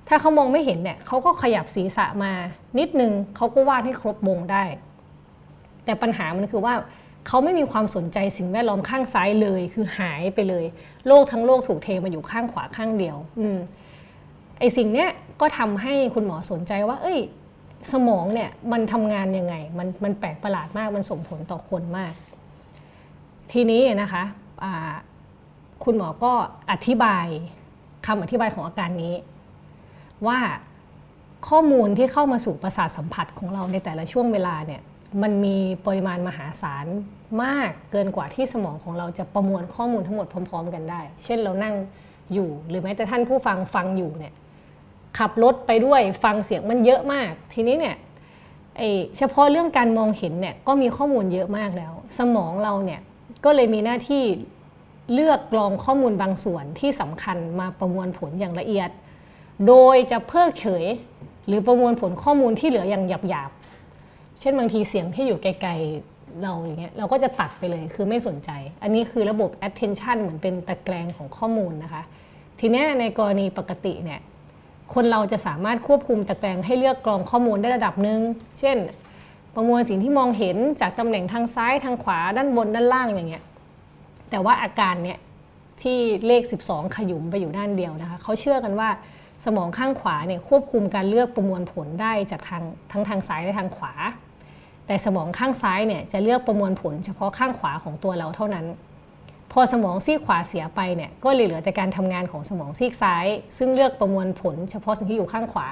[0.07, 2.32] ถ้าเขามองไม่เห็นเนี่ยเขาก็ขยับศีรษะมา
[2.79, 4.63] นิดนึงเขาก็วาดให้ครบวงได้
[5.86, 6.73] แต่ปัญหามันคือว่า
[7.27, 10.65] เขาไม่มีความสนใจสิ่งแวดล้อมข้างซ้ายเลย คือหายไปเลย
[11.07, 13.57] โลกทั้งโลกถูกเทมาอยู่ข้างขวาข้างเดียว อืม
[14.59, 15.09] ไอสิ่งเนี้ย
[15.41, 17.19] ก็ทำให้คุณหมอสนใจว่า เอ้ย
[17.91, 22.13] สมองเนี่ยมันทำงานยังไง มันมันแปลกประหลาดมากมันส่งผลต่อคนมาก
[23.51, 24.73] ทีนี้นะคะะ
[25.84, 26.34] คุณหมอก็
[26.71, 27.25] อธิบาย
[28.05, 29.15] คำอธิบายของอาการนี้
[30.27, 30.39] ว่า
[31.49, 34.82] ข้อมูลที่เข้ามาสู่ประสาทสัมผัสของเราในแต่ละช่วงเวลาเนี่ย
[35.21, 36.86] มันมีปริมาณมหาศาล
[37.43, 41.75] มากเกินกว่าที่สมองของเราจะประมวลข้อมูลทั้งหมดพร้อม ๆ กันได้ เช่นเรานั่ง
[42.34, 44.34] อยู่หรือแม้แต่ท่านผู้ฟังฟังอยู่เนี่ย
[45.17, 47.95] ขับรถไปด้วยฟังเสียงมันเยอะมาก ทีนี้เนี่ย
[49.17, 53.01] เฉพาะเรื่องการมองเห็นเนี่ยก็มีข้อมูลเยอะมากแล้ว สมองเราเนี่ย
[53.45, 54.23] ก็เลยมีหน้าที่
[55.13, 58.89] เลือกกรองข้อมูลบางส่วนที่สำคัญมาประมวลผลอย่างละเอียด
[59.67, 60.85] โดยจะเพิกเฉย
[61.47, 68.49] หรือประมวลผลข้อมูลที่เหลืออย่างหยาบๆ เช่นบางทีเสียงที่อยู่ไกลๆเราอย่างเงี้ยเราก็จะตัดไปเลยคือไม่สนใจ
[68.83, 72.03] อันนี้คือระบบ attention เหมือนเป็นตะแกรงของข้อมูลนะคะ
[72.59, 74.19] ทีนี้ในกรณีปกติเนี่ย
[74.93, 78.19] คนเราจะสามารถควบคุมตะแกรงให้เลือกกรองข้อมูลได้ระดับหนึ่ง
[78.59, 78.77] เช่น
[79.55, 83.43] ประมวลสิ่งที่มองเห็นจากตำแหน่งทางซ้ายทางขวาด้านบนด้านล่างอย่างเงี้ย
[84.32, 85.19] แต่ว่าอาการเนี้ย
[85.82, 88.89] ที่เลข 12 ขยุมไปอยู่ด้านเดียวนะคะเขาเชื่อกันว่า
[89.45, 93.93] สมองข้างขวาเนี่ยควบคุมการเลือกประมวลผลได้จากทางทั้งทางซ้ายและทางขวา
[94.88, 98.65] แต่สมองข้างซ้ายเนี่ยจะเลือกประมวลผลเฉพาะข้างขวาของตัวเราเท่านั้น
[99.51, 103.25] พอสมองซีกขวาเสียไปเนี่ยก็เหลือแต่การทำงานของสมองซีกซ้าย
[103.57, 105.67] ซึ่งเลือกประมวลผลเฉพาะสิ่งที่อยู่ข้างขวา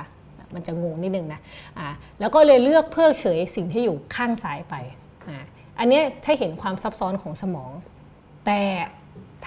[0.56, 4.76] มันจะงงนิดนึงนะะแล้วก็เลยเลือกเพิกเฉยสิ่งที่อยู่ข้างซ้ายไป
[5.30, 5.32] อ
[5.80, 7.72] อันนี้ถ้าเห็นความซับซ้อนของสมอง
[8.46, 8.62] แต่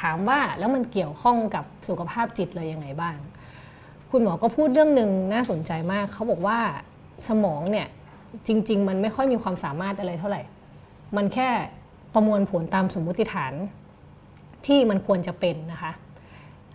[0.01, 3.17] ถามว่าแล้วมันเกี่ยวข้องกับสุขภาพจิตเลยยังไงบ้าง
[4.11, 6.59] คุณหมอก็พูดเรื่องหนึ่งน่าสนใจมากเขาบอกว่า
[7.29, 7.89] สมองเนี่ย
[8.47, 10.43] จริง ๆ มันไม่ค่อยมีความสามารถอะไรเท่าไหร่
[11.17, 11.49] มันแค่
[12.15, 13.53] ประมวลผลตามสมมุติฐาน
[14.67, 15.93] ที่มันควรจะเป็นนะคะ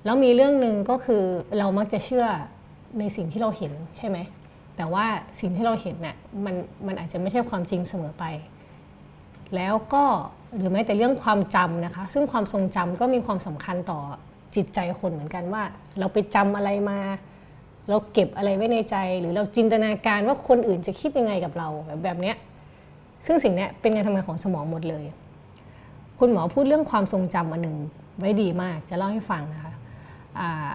[0.05, 1.23] แล้วมีเรื่องหนึ่งก็คือ
[1.57, 2.25] เรามักจะเชื่อ
[2.99, 4.17] ในสิ่งที่เราเห็นใช่ไหม
[4.75, 5.05] แต่ว่า
[5.39, 6.15] สิ่งที่เราเห็นเนี่ย
[6.45, 6.55] มัน
[6.87, 8.25] มันอาจจะไม่ใช่ความจริงเสมอไป
[9.55, 10.05] แล้วก็
[10.55, 13.99] หรือแม้แต่เรื่องความจำนะคะ ซึ่งความทรงจำก็มีความสำคัญต่อ
[14.55, 15.63] จิตใจคนเหมือนกันว่า
[15.99, 16.99] เราไปจำอะไรมา
[17.89, 22.35] เราเก็บอะไรไว้ในใจ หรือเราจินตนาการว่าคนอื่นจะคิดยังไงกับเราแบบแบบเนี้ย
[23.25, 25.05] ซึ่งสิ่งนี้เป็นการทำงานของสมองหมดเลย
[26.19, 27.77] คุณหมอพูดเรื่องความทรงจำอันหนึ่ง
[28.19, 29.73] ไว้ดีมากจะเล่าให้ฟังนะคะ
[30.39, 30.69] อา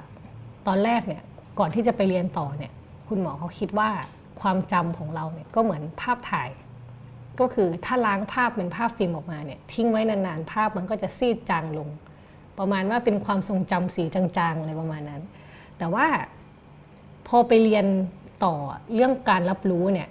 [0.66, 1.22] ตอนแรกเนี่ย
[1.58, 2.72] ก่อนที่จะไปเรียนต่อเนี่ย
[3.08, 3.90] คุณหมอเขาคิดว่า
[4.40, 6.48] ความจำของเราเนี่ยก็เหมือนภาพถ่าย
[7.42, 11.88] ก็คือถ้าล้างภาพเป็นภาพฟิล์มออกมาเนี่ยทิ้งไว้นานๆ ภาพมันก็จะซีดจางลง
[12.58, 15.22] ประมาณว่าเป็นความทรงจำสีจางๆอะไรประมาณนั้น
[15.78, 16.06] แต่ว่า
[17.28, 17.86] พอไปเรียน
[18.44, 18.54] ต่อ
[18.94, 20.08] เรื่องการรับรู้เนี่ย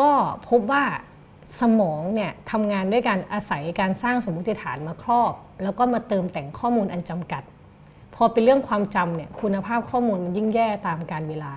[0.00, 0.10] ก็
[0.48, 0.84] พบว่า
[1.60, 5.32] สมองเนี่ยทำงานด้วยการอาศัยการสร้างสมมติฐานมาครอบ
[5.62, 7.42] แล้วก็มาเติมแต่งข้อมูลอันจำกัด
[8.14, 11.54] พอเป็นเรื่องความจำเนี่ยคุณภาพข้อมูลมันยิ่งแย่ตามการเวลา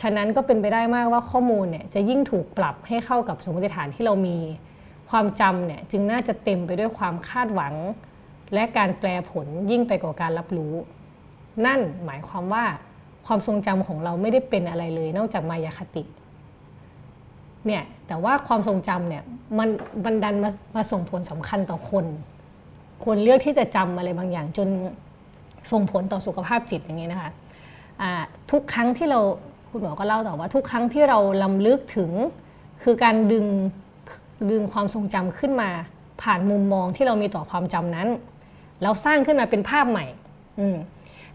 [0.00, 4.36] ฉะนั้นก็เป็นไปได้มากว่าข้อมูลเนี่ยจะยิ่งถูกปรับให้เข้ากับสมมติฐานที่เรามี
[5.10, 7.74] ความจำเนี่ยจึงน่าจะเต็มไปด้วยความคาดหวัง
[8.54, 10.74] และการแปลผลยิ่งไปกว่าการรับรู้
[11.66, 12.64] นั่นหมายความว่า
[13.26, 16.04] ความทรงจำของเราไม่ได้เป็นอะไรเลย นอกจากมายาคติ
[17.66, 19.22] เนี่ยแต่ว่าความทรงจำเนี่ย
[19.58, 19.68] มัน
[20.04, 22.06] มันดันมามาส่งผลสำคัญต่อคน
[23.04, 24.68] คนเลือกที่จะจำอะไรบางอย่างจน
[25.72, 28.10] ส่งผลต่อสุขภาพจิตอย่างนี้นะคะะ
[28.50, 29.20] ทุกครั้งที่เรา
[29.76, 32.10] คุณหมอก็เล่าต่อว่าทุกครั้งที่เราลำลึกถึง
[32.82, 33.46] คือการดึง
[34.50, 35.70] ดึงความทรงจำขึ้นมา
[36.22, 38.08] ผ่านมุมมองที่เรามีต่อความจำนั้น
[38.82, 40.06] แล้วสร้างขึ้นมาเป็นภาพใหม่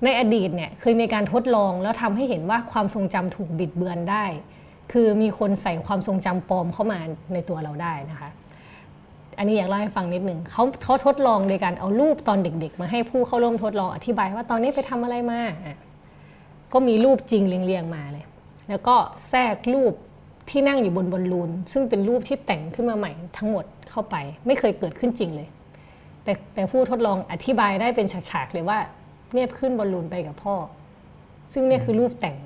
[0.04, 4.26] ในอดีตเนี่ยเคยมีการทดลองแล้วทำให้เห็นว่าความทรงจำถูกบิดเบือนได้
[4.92, 7.00] คือมีคนใส่ความทรงจำปลอมเข้ามา
[7.34, 8.30] ในตัวเราได้นะคะ
[9.38, 15.42] อันนี้อยากเล่าให้ฟังนิดหนึ่งเขาเขาทดลองโดยการเอารูปตอนเด็ก ๆ มาให้ผู้เข้าร่วมทดลองอธิบายว่าตอนนี้ไปทำอะไรมา
[16.74, 18.26] ก็มีรูปจริงเรียงๆมาเลย
[18.70, 18.96] แล้วก็
[19.30, 19.94] แทรกรูป
[20.50, 24.16] ที่นั่งอยู่บนบอลลูน ซึ่งเป็นรูปที่แต่งขึ้นมาใหม่ทั้งหมดเข้าไป
[24.48, 25.48] ไม่เคยเกิดขึ้นจริงเลย
[26.24, 28.80] แต่แต่ผู้ทดลองอธิบายได้เป็นฉากๆเลยว่า
[29.34, 30.56] เนี่ยขึ้นบอลลูนไปกับพ่อ
[31.54, 32.38] ซึ่งเนี่ยคือรูปแต่ง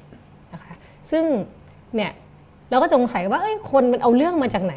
[0.53, 0.75] นะคะ
[1.11, 1.23] ซึ่ง
[1.95, 2.11] เนี่ย
[2.69, 3.39] เราก็สงสัยว่า
[3.71, 4.75] คนมันเอาเรื่องมาจากไหน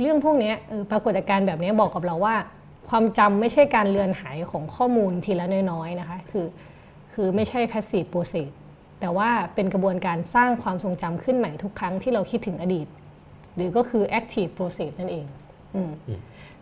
[0.00, 0.52] เรื่องพวกนี้
[0.90, 2.36] ปรากฏการณ์แบบนี้บอกกับเราว่า
[2.88, 6.46] ความจำไม่ใช่การเลือนหายของข้อมูลทีละน้อยๆนะคะคือ
[7.14, 8.50] คือไม่ใช่ passive process
[9.00, 12.86] แต่ว่าเป็นกระบวนการสร้างความทรงจำขึ้นใหม่ทุกครั้งที่เราคิดถึงอดีต
[13.56, 15.26] หรือก็คือ active process นั่นเอง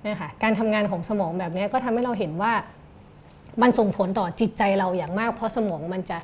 [0.05, 2.53] นะคะการทำงานของสมองแบบนี้ก็ทำให้เราเห็นว่า
[3.63, 6.19] มันส่งผลต่อจิตใจเราอย่างมาก เพราะสมองมันจะ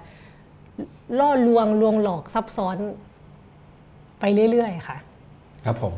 [1.18, 2.76] ล่อลวงลวงหลอกซับซ้อน
[4.20, 4.96] ไปเรื่อยๆค่ะ
[5.64, 5.94] ครับผม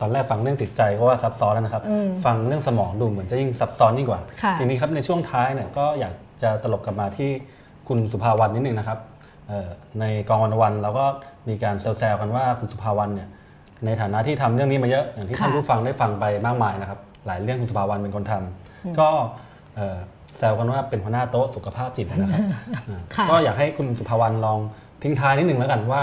[0.00, 1.82] ตอนแรกฟังเรื่องจิตใจก็ว่าซับซ้อนแล้วนะครับ
[2.24, 4.20] ฟังเรื่องสมองดูเหมือนจะยิ่งซับซ้อนยิ่งกว่า
[4.58, 7.30] ทีนี้ครับในช่วงท้ายเนี่ยก็อยากจะตลบกลับมาที่
[7.88, 8.98] คุณสุภาวันนิดนึงนะครับ
[10.00, 11.04] ในกองวันวันเราก็
[11.48, 13.28] มีการแซวๆกันว่าคุณสุภาวันเนี่ย
[13.84, 19.08] ในฐานะที่ทำเรื่องนี้มาเยอะอย่างที่ท่านผู้ฟังได้ฟังไปมากมายนะครับ หลายเรื่องคุณสุภาวันเป็นคนทำก็
[20.38, 22.42] แซวกันว่าเป็นหัวหน้าโต๊ะสุขภาพจิตนะครับ
[23.30, 24.58] ก็อยากให้คุณสุภาวันลอง
[25.02, 26.02] ทิ้งท้ายนิดหนึ่งแล้วกันว่า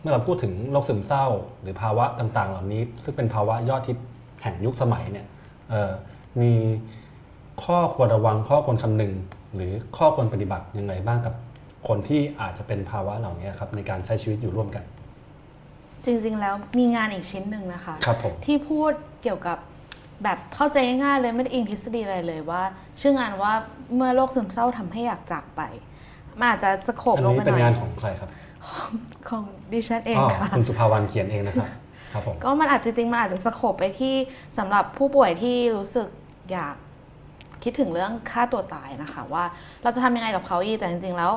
[0.00, 1.26] เมื่อเราพูดถึงโรคซึมเศร้า
[1.62, 3.96] หรือภาวะต่าง ๆ เหล่านี้ ซึ่งเป็นภาวะยอดทิศ
[4.42, 5.26] แห่งยุคสมัยเนี่ย
[6.40, 6.52] มี
[7.64, 9.12] ข้อควรระวังข้อควรคำนึง
[9.54, 11.34] หรือข้อควรปฏิบัติยังไงบ้างกับ
[11.88, 14.84] คนที่อาจจะเป็นภาวะเหล่านี้ครับในการใช้ชีวิตอยู่ร่วมกัน
[16.04, 18.08] จริงๆแล้วมีงานอีกชิ้นหนึ่งนะคะค
[18.44, 18.92] ที่พูด
[19.22, 19.58] เกี่ยวกับ
[20.22, 22.62] แบบเข้าใจง่ายๆเลยไม่ได้อิงทฤษฎีอะไรเลยว่า
[23.00, 23.52] ชื่องานว่า
[23.94, 25.62] เมื่อโรคซึมเศร้าทำให้อยากจากไป
[26.38, 28.30] มันอาจจะสโคบลงไปหน่อยอันนี้เป็นงานของใครครับ
[29.28, 31.68] ของดิฉันเองค่ะคุณสุภาวันเขียนเองนะครับ
[32.12, 34.14] ครับผมก็มันอาจจะจริงมันอาจจะสโคบไปที่
[34.58, 36.08] สำหรับผู้ป่วยที่รู้สึก
[36.52, 36.74] อยาก
[37.64, 39.44] คิดถึงเรื่องฆ่าตัวตายนะคะว่า
[39.82, 41.32] เราจะทำยังไงกับเขาอีแต่จริงๆแล้ว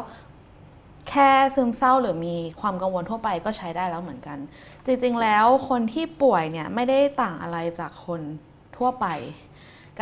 [1.09, 4.38] แค่ซึมเศร้าหรือมีความกังวลทั่วไปก็ใช้ได้แล้วเหมือนกัน
[4.86, 8.21] จริงๆแล้วคนที่ป่วยเนี่ยไม่ได้ต่างอะไรจากคน
[8.78, 9.07] ทั่วไป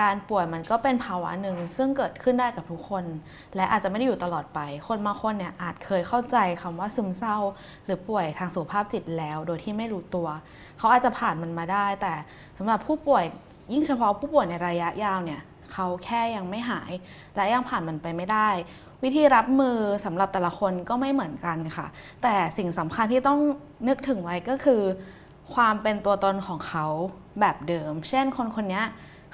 [0.02, 3.04] การป่วยมันก็เป็นภาวะหนึ่งซึ่งเกิดขึ้นได้กับทุกคน
[3.56, 7.38] และอาจจะไม่ได้อยู่ตลอดไป คนบางคนเนี่ยอาจเคยเข้าใจคำว่าซึมเศร้า
[7.86, 10.28] หรือป่วยทางสุขภาพจิตแล้ว โดยที่ไม่รู้ตัว
[10.78, 12.14] เขาอาจจะผ่านมันมาได้ แต่
[12.58, 13.24] สำหรับผู้ป่วย
[13.74, 15.42] ยิ่งเฉพาะผู้ป่วยในระยะยาวเนี่ย
[15.74, 16.92] เขาแค่ยังไม่หาย
[17.36, 18.50] และยังผ่านมันไปไม่ได้
[19.04, 21.88] วิธีรับมือสำหรับแต่ละคนก็ไม่เหมือนกันค่ะ
[22.24, 23.40] แต่สิ่งสำคัญที่ต้อง
[23.88, 24.82] นึกถึงไว้ก็คือ
[25.54, 26.86] ความเป็นตัวตนของเขา
[27.40, 28.82] แบบเดิม เช่นคนคนนี้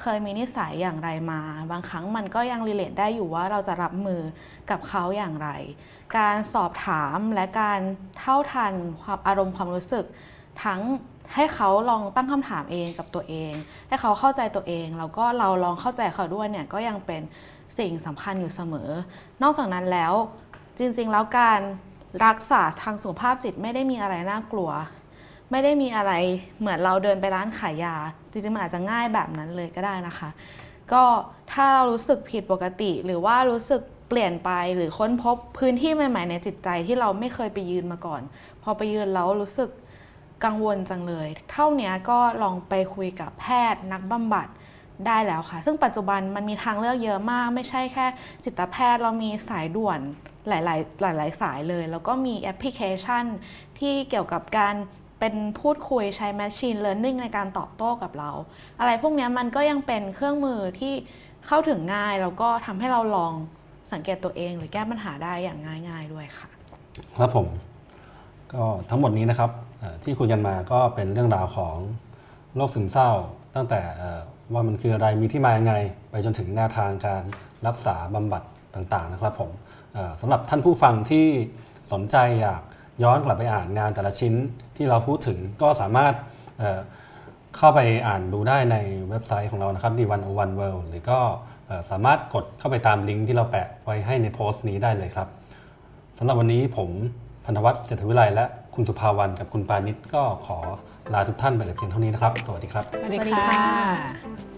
[0.01, 4.21] เคยมีนิสัยอย่างไรมา บางครั้งมันก็ยังรีเลทได้อยู่ว่าเราจะรับมือ
[4.69, 5.49] กับเขาอย่างไร
[6.17, 7.79] การสอบถามและการ
[8.19, 10.05] เท่าทันความอารมณ์ความรู้สึก
[10.63, 10.81] ทั้ง
[11.33, 13.51] ให้เขาลองตั้งคำถามเองกับตัวเอง
[13.87, 17.21] ให้เขาเข้าใจตัวเองแล้วก็เราลองเข้าใจเขาด้วยเนี่ยก็ยังเป็น
[17.77, 18.89] สิ่งสำคัญอยู่เสมอ
[19.43, 20.13] นอกจากนั้นแล้ว
[20.77, 21.59] จริงๆแล้วการ
[22.25, 24.71] รักษาทางสุขภาพจิตไม่ได้มีอะไรน่ากลัว
[25.51, 26.13] ไม่ได้มีอะไร
[26.59, 27.95] เหมือนเราเดินไปร้านขายยา
[28.31, 30.29] จริงๆมันอาจจะง่ายแบบนั้นเลยก็ได้นะคะ
[30.91, 31.03] ก็
[31.51, 38.21] ถ้าเรารู้สึกผิดปกติ หรือว่ารู้สึกเปลี่ยนไปหรือค้นพบพื้นที่ใหม่ ๆ ในจิตใจที่เราไม่เคยไปยืนมาก่อน
[38.63, 39.69] พอไปยืนแล้วรู้สึก
[40.45, 44.47] กังวลจังเลย เท่านี้ก็ลองไปคุยกับแพทย์นักบำบัด
[45.07, 48.05] ได้แล้วค่ะ ซึ่งปัจจุบันมันมีทางเลือกเยอะมาก ไม่ใช่แค่
[48.43, 49.99] จิตแพทย์เรามีสายด่วน
[50.47, 50.59] หลา
[51.11, 53.25] ย ๆ หลาย ๆ สายเลย แล้วก็มีแอปพลิเคชัน
[53.79, 54.75] ที่เกี่ยวกับการ
[55.19, 58.31] เป็นพูดคุยใช้ Machine Learning ในการตอบโต้กับเรา
[58.79, 60.93] อะไรพวกนี้มันก็ยังเป็นเครื่องมือที่
[61.47, 63.33] เข้าถึงง่าย แล้วก็ทำให้เราลอง
[63.91, 65.59] สังเกตตัวเอง หรือแก้ปัญหาได้อย่าง
[65.89, 66.49] ง่าย ๆ ด้วยค่ะ
[67.17, 67.47] ครับผม
[68.53, 69.51] ก็ทั้งหมดนี้นะครับ
[70.03, 71.75] ที่คุยกันมาก็เป็นเรื่องราวของ
[72.55, 73.09] โรคซึมเศร้า
[73.55, 73.81] ตั้งแต่
[74.53, 75.73] ว่ามันคืออะไรมีที่มายังไง
[76.11, 77.23] ไปจนถึงแนวทางการ
[77.67, 78.43] รักษาบำบัด
[78.75, 79.51] ต่างๆนะครับผม
[80.21, 81.25] สำหรับท่านผู้ฟังที่
[81.93, 82.61] สนใจอยาก
[83.03, 84.33] ย้อนกลับไปอ่านงานแต่ละชิ้น
[84.75, 86.13] ที่เราพูดถึงก็สามารถ
[86.59, 88.77] เเข้าไปอ่านดูได้ใน
[89.09, 91.19] เว็บไซต์ของเรานะครับ D101 World หรือก็
[91.91, 95.27] สามารถกดเข้าไปตามลิงก์ที่เราแปะไว้ให้ในโพสต์นี้ได้เลยครับ
[96.17, 96.89] สำหรับวันนี้ผม
[97.45, 98.45] พันธวัฒน์เศรษฐวิไลและ
[98.77, 100.57] คุณสุภาวรรณกับคุณปานิชก็ขอ
[101.13, 104.56] ลาทุกท่านไปแต่เพียงเท่านี้นะครับ สวัสดีครับ สวัสดีค่ะ